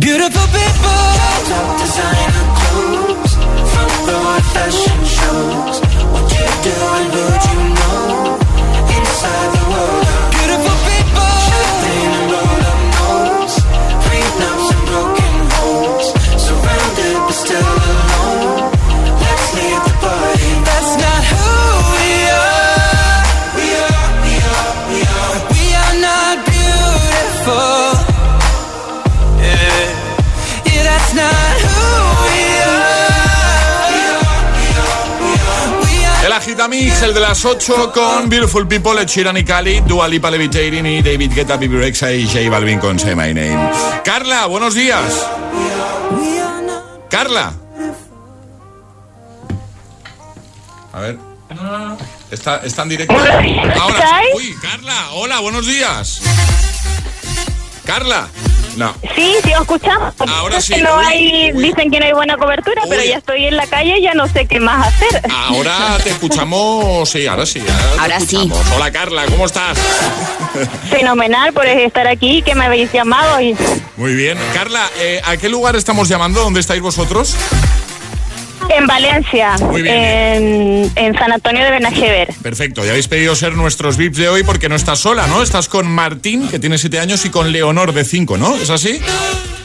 beautiful 0.00 0.46
people. 0.50 1.00
Top 1.44 1.80
designer 1.80 2.63
fashion 4.74 5.04
show. 5.04 5.73
El 37.04 37.12
de 37.12 37.20
las 37.20 37.44
8 37.44 37.92
con 37.92 38.30
Beautiful 38.30 38.66
People, 38.66 39.00
Ed 39.00 39.06
Sheeran 39.06 39.36
y 39.36 39.44
Cali, 39.44 39.80
Dua 39.80 40.08
Lipa 40.08 40.30
Levitating 40.30 40.86
y 40.86 41.02
David 41.02 41.32
Guetta, 41.34 41.58
Bibi 41.58 41.76
Rexa 41.76 42.10
y 42.10 42.26
J 42.26 42.48
Balvin 42.48 42.78
con 42.78 42.98
Say 42.98 43.14
My 43.14 43.34
Name. 43.34 43.70
Carla, 44.02 44.46
buenos 44.46 44.74
días. 44.74 45.26
Carla. 47.10 47.52
A 50.92 51.00
ver. 51.00 51.18
Está, 52.30 52.56
está 52.64 52.82
en 52.82 52.88
directo. 52.88 53.14
Ahora. 53.14 54.20
Uy, 54.36 54.54
Carla, 54.62 55.10
hola, 55.12 55.40
buenos 55.40 55.66
días. 55.66 56.22
Carla. 57.84 58.28
No. 58.76 58.92
Sí, 59.14 59.34
sí, 59.44 59.52
os 59.54 59.60
escuchamos. 59.62 60.14
Ahora 60.28 60.60
sí. 60.60 60.74
No 60.82 60.98
Uy, 60.98 61.04
hay, 61.06 61.52
uy. 61.54 61.62
dicen 61.62 61.90
que 61.90 62.00
no 62.00 62.06
hay 62.06 62.12
buena 62.12 62.36
cobertura, 62.36 62.82
pero 62.88 63.02
ya 63.04 63.16
estoy 63.18 63.46
en 63.46 63.56
la 63.56 63.66
calle 63.66 63.98
y 63.98 64.02
ya 64.02 64.14
no 64.14 64.26
sé 64.28 64.46
qué 64.46 64.58
más 64.60 64.88
hacer. 64.88 65.22
Ahora 65.30 65.98
te 66.02 66.10
escuchamos. 66.10 67.08
Sí, 67.08 67.26
ahora 67.26 67.46
sí. 67.46 67.60
te 67.60 67.72
Ahora 68.00 68.18
sí. 68.20 68.36
escuchamos. 68.36 68.66
Hola, 68.76 68.90
Carla, 68.92 69.24
¿cómo 69.26 69.46
estás? 69.46 69.78
Fenomenal 70.90 71.52
por 71.52 71.66
estar 71.66 72.06
aquí, 72.06 72.42
que 72.42 72.54
me 72.54 72.64
habéis 72.64 72.92
llamado 72.92 73.40
y 73.40 73.56
Muy 73.96 74.14
bien. 74.14 74.38
Carla, 74.52 74.88
eh, 74.98 75.20
¿a 75.24 75.36
qué 75.36 75.48
lugar 75.48 75.76
estamos 75.76 76.08
llamando? 76.08 76.40
¿Dónde 76.40 76.60
estáis 76.60 76.80
vosotros? 76.82 77.34
En 78.70 78.86
Valencia, 78.86 79.56
Muy 79.58 79.82
bien, 79.82 79.94
en, 79.96 80.92
en 80.96 81.14
San 81.18 81.32
Antonio 81.32 81.64
de 81.64 81.70
Benajever. 81.70 82.28
Perfecto, 82.42 82.84
ya 82.84 82.90
habéis 82.90 83.08
pedido 83.08 83.34
ser 83.34 83.54
nuestros 83.54 83.96
VIPs 83.96 84.16
de 84.18 84.28
hoy 84.28 84.42
porque 84.42 84.68
no 84.68 84.76
estás 84.76 84.98
sola, 85.00 85.26
¿no? 85.26 85.42
Estás 85.42 85.68
con 85.68 85.86
Martín, 85.86 86.48
que 86.48 86.58
tiene 86.58 86.78
7 86.78 87.00
años, 87.00 87.24
y 87.24 87.30
con 87.30 87.52
Leonor, 87.52 87.92
de 87.92 88.04
5, 88.04 88.36
¿no? 88.36 88.56
¿Es 88.56 88.70
así? 88.70 89.00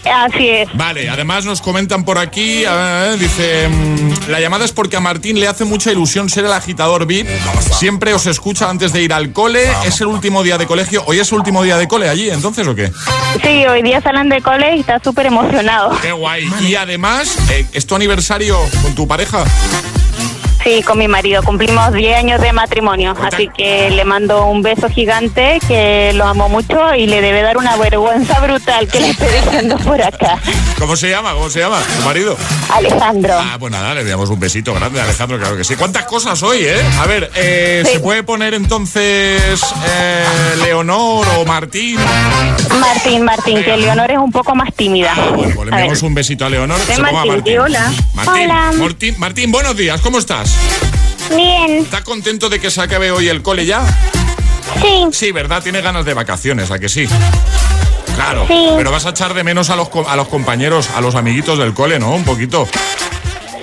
Así 0.05 0.49
es. 0.49 0.69
Vale, 0.73 1.09
además 1.09 1.45
nos 1.45 1.61
comentan 1.61 2.03
por 2.05 2.17
aquí, 2.17 2.63
eh, 2.65 3.15
dice, 3.19 3.67
mm, 3.67 4.29
la 4.29 4.39
llamada 4.39 4.65
es 4.65 4.71
porque 4.71 4.97
a 4.97 4.99
Martín 4.99 5.39
le 5.39 5.47
hace 5.47 5.65
mucha 5.65 5.91
ilusión 5.91 6.29
ser 6.29 6.45
el 6.45 6.53
agitador 6.53 7.05
VIP, 7.05 7.27
siempre 7.71 8.13
os 8.13 8.25
escucha 8.27 8.69
antes 8.69 8.93
de 8.93 9.01
ir 9.01 9.13
al 9.13 9.33
cole, 9.33 9.63
es 9.85 10.01
el 10.01 10.07
último 10.07 10.43
día 10.43 10.57
de 10.57 10.65
colegio, 10.65 11.03
¿hoy 11.05 11.19
es 11.19 11.31
el 11.31 11.39
último 11.39 11.63
día 11.63 11.77
de 11.77 11.87
cole 11.87 12.09
allí 12.09 12.29
entonces 12.29 12.67
o 12.67 12.75
qué? 12.75 12.91
Sí, 13.43 13.65
hoy 13.65 13.81
día 13.81 14.01
salen 14.01 14.29
de 14.29 14.41
cole 14.41 14.77
y 14.77 14.79
está 14.81 14.99
súper 15.03 15.27
emocionado. 15.27 15.97
Qué 16.01 16.11
guay, 16.11 16.49
y 16.61 16.75
además, 16.75 17.37
eh, 17.51 17.65
¿es 17.73 17.85
tu 17.85 17.95
aniversario 17.95 18.57
con 18.81 18.95
tu 18.95 19.07
pareja? 19.07 19.43
Sí, 20.69 20.83
con 20.83 20.99
mi 20.99 21.07
marido. 21.07 21.41
Cumplimos 21.41 21.91
10 21.93 22.15
años 22.15 22.41
de 22.41 22.53
matrimonio, 22.53 23.15
así 23.23 23.49
que 23.57 23.89
le 23.89 24.05
mando 24.05 24.45
un 24.45 24.61
beso 24.61 24.87
gigante, 24.87 25.59
que 25.67 26.11
lo 26.13 26.25
amo 26.25 26.47
mucho 26.47 26.93
y 26.93 27.07
le 27.07 27.21
debe 27.21 27.41
dar 27.41 27.57
una 27.57 27.75
vergüenza 27.75 28.39
brutal 28.39 28.87
que 28.87 28.99
le 28.99 29.09
esté 29.09 29.31
diciendo 29.41 29.77
por 29.77 29.99
acá. 29.99 30.37
¿Cómo 30.77 30.95
se 30.95 31.09
llama? 31.09 31.33
¿Cómo 31.33 31.49
se 31.49 31.61
llama? 31.61 31.81
¿Tu 31.81 32.05
marido? 32.05 32.37
Alejandro. 32.71 33.33
Ah, 33.39 33.57
pues 33.59 33.71
nada, 33.71 33.95
le 33.95 34.03
damos 34.03 34.29
un 34.29 34.39
besito 34.39 34.75
grande 34.75 35.01
a 35.01 35.05
Alejandro, 35.05 35.39
claro 35.39 35.57
que 35.57 35.63
sí. 35.63 35.75
¿Cuántas 35.75 36.03
cosas 36.05 36.43
hoy, 36.43 36.59
eh? 36.61 36.79
A 36.99 37.07
ver, 37.07 37.31
eh, 37.33 37.83
¿se 37.91 37.99
puede 37.99 38.21
poner 38.21 38.53
entonces 38.53 39.59
eh, 39.87 40.25
Leonor 40.61 41.25
o 41.39 41.45
Martín? 41.45 41.97
Martín, 42.79 43.23
Martín, 43.23 43.63
que 43.63 43.75
Leonor 43.75 44.11
es 44.11 44.19
un 44.19 44.31
poco 44.31 44.53
más 44.53 44.71
tímida. 44.75 45.15
Bueno, 45.35 45.55
pues 45.55 45.65
le 45.67 45.71
enviamos 45.71 46.03
un 46.03 46.13
besito 46.13 46.45
a 46.45 46.49
Leonor. 46.49 46.79
que 46.81 46.93
ponga 46.93 47.11
Martín, 47.11 47.27
Martín. 47.31 47.43
di 47.43 47.57
hola. 47.57 47.91
Martín, 48.13 48.43
Hola. 48.43 48.71
Martín, 48.77 49.15
Martín, 49.17 49.51
buenos 49.51 49.75
días, 49.75 49.99
¿cómo 50.01 50.19
estás? 50.19 50.58
Bien. 51.35 51.79
¿Estás 51.83 52.01
contento 52.01 52.49
de 52.49 52.59
que 52.59 52.71
se 52.71 52.81
acabe 52.81 53.11
hoy 53.11 53.27
el 53.29 53.41
cole 53.41 53.65
ya? 53.65 53.81
Sí. 54.81 55.05
Sí, 55.11 55.31
¿verdad? 55.31 55.61
Tiene 55.63 55.81
ganas 55.81 56.05
de 56.05 56.13
vacaciones, 56.13 56.71
¿a 56.71 56.79
que 56.79 56.89
sí? 56.89 57.07
Claro, 58.15 58.45
Sí. 58.47 58.69
pero 58.75 58.91
vas 58.91 59.05
a 59.05 59.09
echar 59.09 59.33
de 59.33 59.43
menos 59.43 59.69
a 59.69 59.75
los, 59.75 59.89
a 60.07 60.15
los 60.15 60.27
compañeros, 60.27 60.89
a 60.95 61.01
los 61.01 61.15
amiguitos 61.15 61.57
del 61.57 61.73
cole, 61.73 61.99
¿no? 61.99 62.11
Un 62.11 62.23
poquito. 62.25 62.67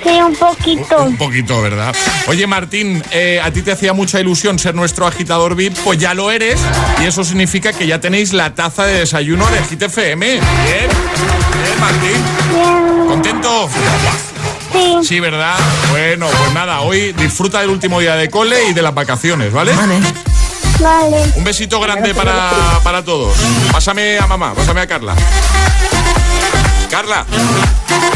Sí, 0.03 0.13
un 0.21 0.37
poquito. 0.37 1.03
Un 1.03 1.17
poquito, 1.17 1.61
¿verdad? 1.61 1.95
Oye, 2.29 2.47
Martín, 2.47 3.03
eh, 3.11 3.41
a 3.43 3.51
ti 3.51 3.63
te 3.63 3.73
hacía 3.73 3.93
mucha 3.93 4.21
ilusión 4.21 4.57
ser 4.59 4.75
nuestro 4.75 5.05
agitador 5.07 5.57
VIP, 5.57 5.77
pues 5.83 5.99
ya 5.99 6.15
lo 6.15 6.31
eres, 6.31 6.61
y 7.03 7.07
eso 7.07 7.25
significa 7.25 7.73
que 7.73 7.87
ya 7.89 8.01
tenéis 8.01 8.33
la 8.33 8.55
taza 8.55 8.85
de 8.87 9.01
desayuno 9.01 9.45
de 9.51 9.63
Hit 9.65 9.83
FM. 9.83 10.27
Bien, 10.27 10.41
bien, 10.41 11.81
Martín. 11.81 13.09
¿Contento? 13.09 13.69
Sí. 14.73 14.97
Sí, 15.03 15.21
¿verdad? 15.21 15.57
Bueno, 15.91 16.27
pues 16.27 16.53
nada, 16.53 16.81
hoy 16.81 17.13
disfruta 17.13 17.61
del 17.61 17.71
último 17.71 18.01
día 18.01 18.17
de 18.17 18.29
cole 18.31 18.69
y 18.71 18.73
de 18.73 18.83
las 18.83 18.95
vacaciones, 18.95 19.53
¿vale? 19.53 19.73
Vale. 20.81 21.33
Un 21.37 21.45
besito 21.45 21.81
grande 21.81 22.15
para, 22.15 22.51
para 22.83 23.03
todos. 23.03 23.37
Pásame 23.73 24.19
a 24.19 24.27
mamá, 24.27 24.55
pásame 24.55 24.81
a 24.83 24.87
Carla. 24.87 25.15
Carla. 26.91 27.27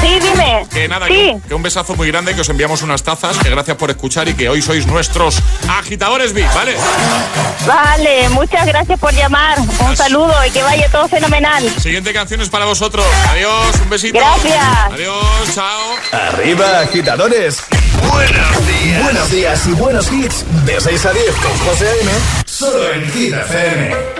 Sí, 0.01 0.19
dime. 0.21 0.67
Que 0.73 0.89
nada, 0.89 1.07
sí. 1.07 1.37
que, 1.47 1.55
un 1.55 1.63
besazo 1.63 1.95
muy 1.95 2.09
grande, 2.09 2.35
que 2.35 2.41
os 2.41 2.49
enviamos 2.49 2.83
unas 2.83 3.03
tazas, 3.03 3.39
que 3.39 3.51
gracias 3.51 3.77
por 3.77 3.91
escuchar 3.91 4.29
y 4.29 4.35
que 4.35 4.49
hoy 4.49 4.63
sois 4.63 4.87
nuestros 4.87 5.43
agitadores 5.69 6.33
VIP, 6.33 6.53
¿vale? 6.55 6.77
Vale, 7.67 8.29
muchas 8.31 8.67
gracias 8.67 8.99
por 8.99 9.13
llamar. 9.13 9.59
Un 9.59 9.97
saludo 9.97 10.35
y 10.47 10.51
que 10.51 10.63
vaya 10.63 10.89
todo 10.91 11.09
fenomenal. 11.09 11.69
Siguiente 11.81 12.13
canción 12.13 12.41
es 12.41 12.49
para 12.49 12.65
vosotros. 12.65 13.05
Adiós, 13.31 13.77
un 13.83 13.91
besito. 13.91 14.19
Gracias. 14.19 14.65
Adiós, 14.93 15.55
chao. 15.55 15.81
Arriba, 16.13 16.81
agitadores. 16.81 17.63
Buenos 18.09 18.67
días. 18.67 19.03
Buenos 19.03 19.31
días 19.31 19.67
y 19.67 19.73
buenos 19.73 20.13
hits. 20.13 20.45
De 20.65 20.81
6 20.81 21.07
a 21.07 21.13
10 21.13 21.35
con 21.37 21.59
José 21.59 21.89
A.M. 21.89 22.11
Solo 22.47 22.93
en 22.93 23.11
Hit 23.13 23.35
FM. 23.35 24.20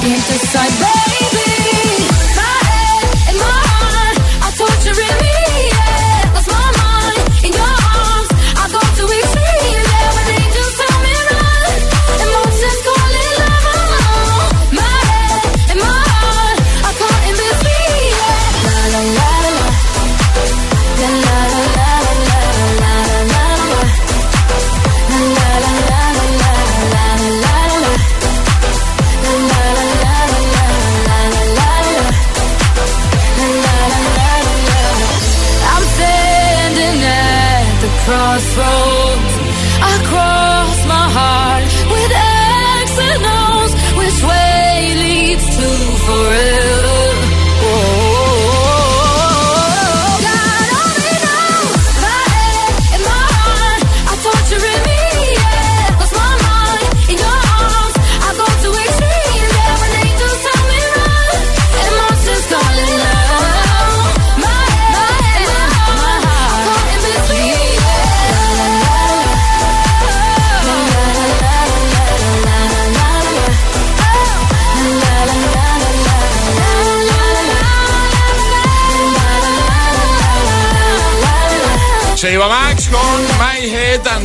can't 0.00 0.26
decide, 0.28 0.70
baby. 0.80 1.19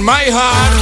my 0.05 0.29
heart. 0.29 0.74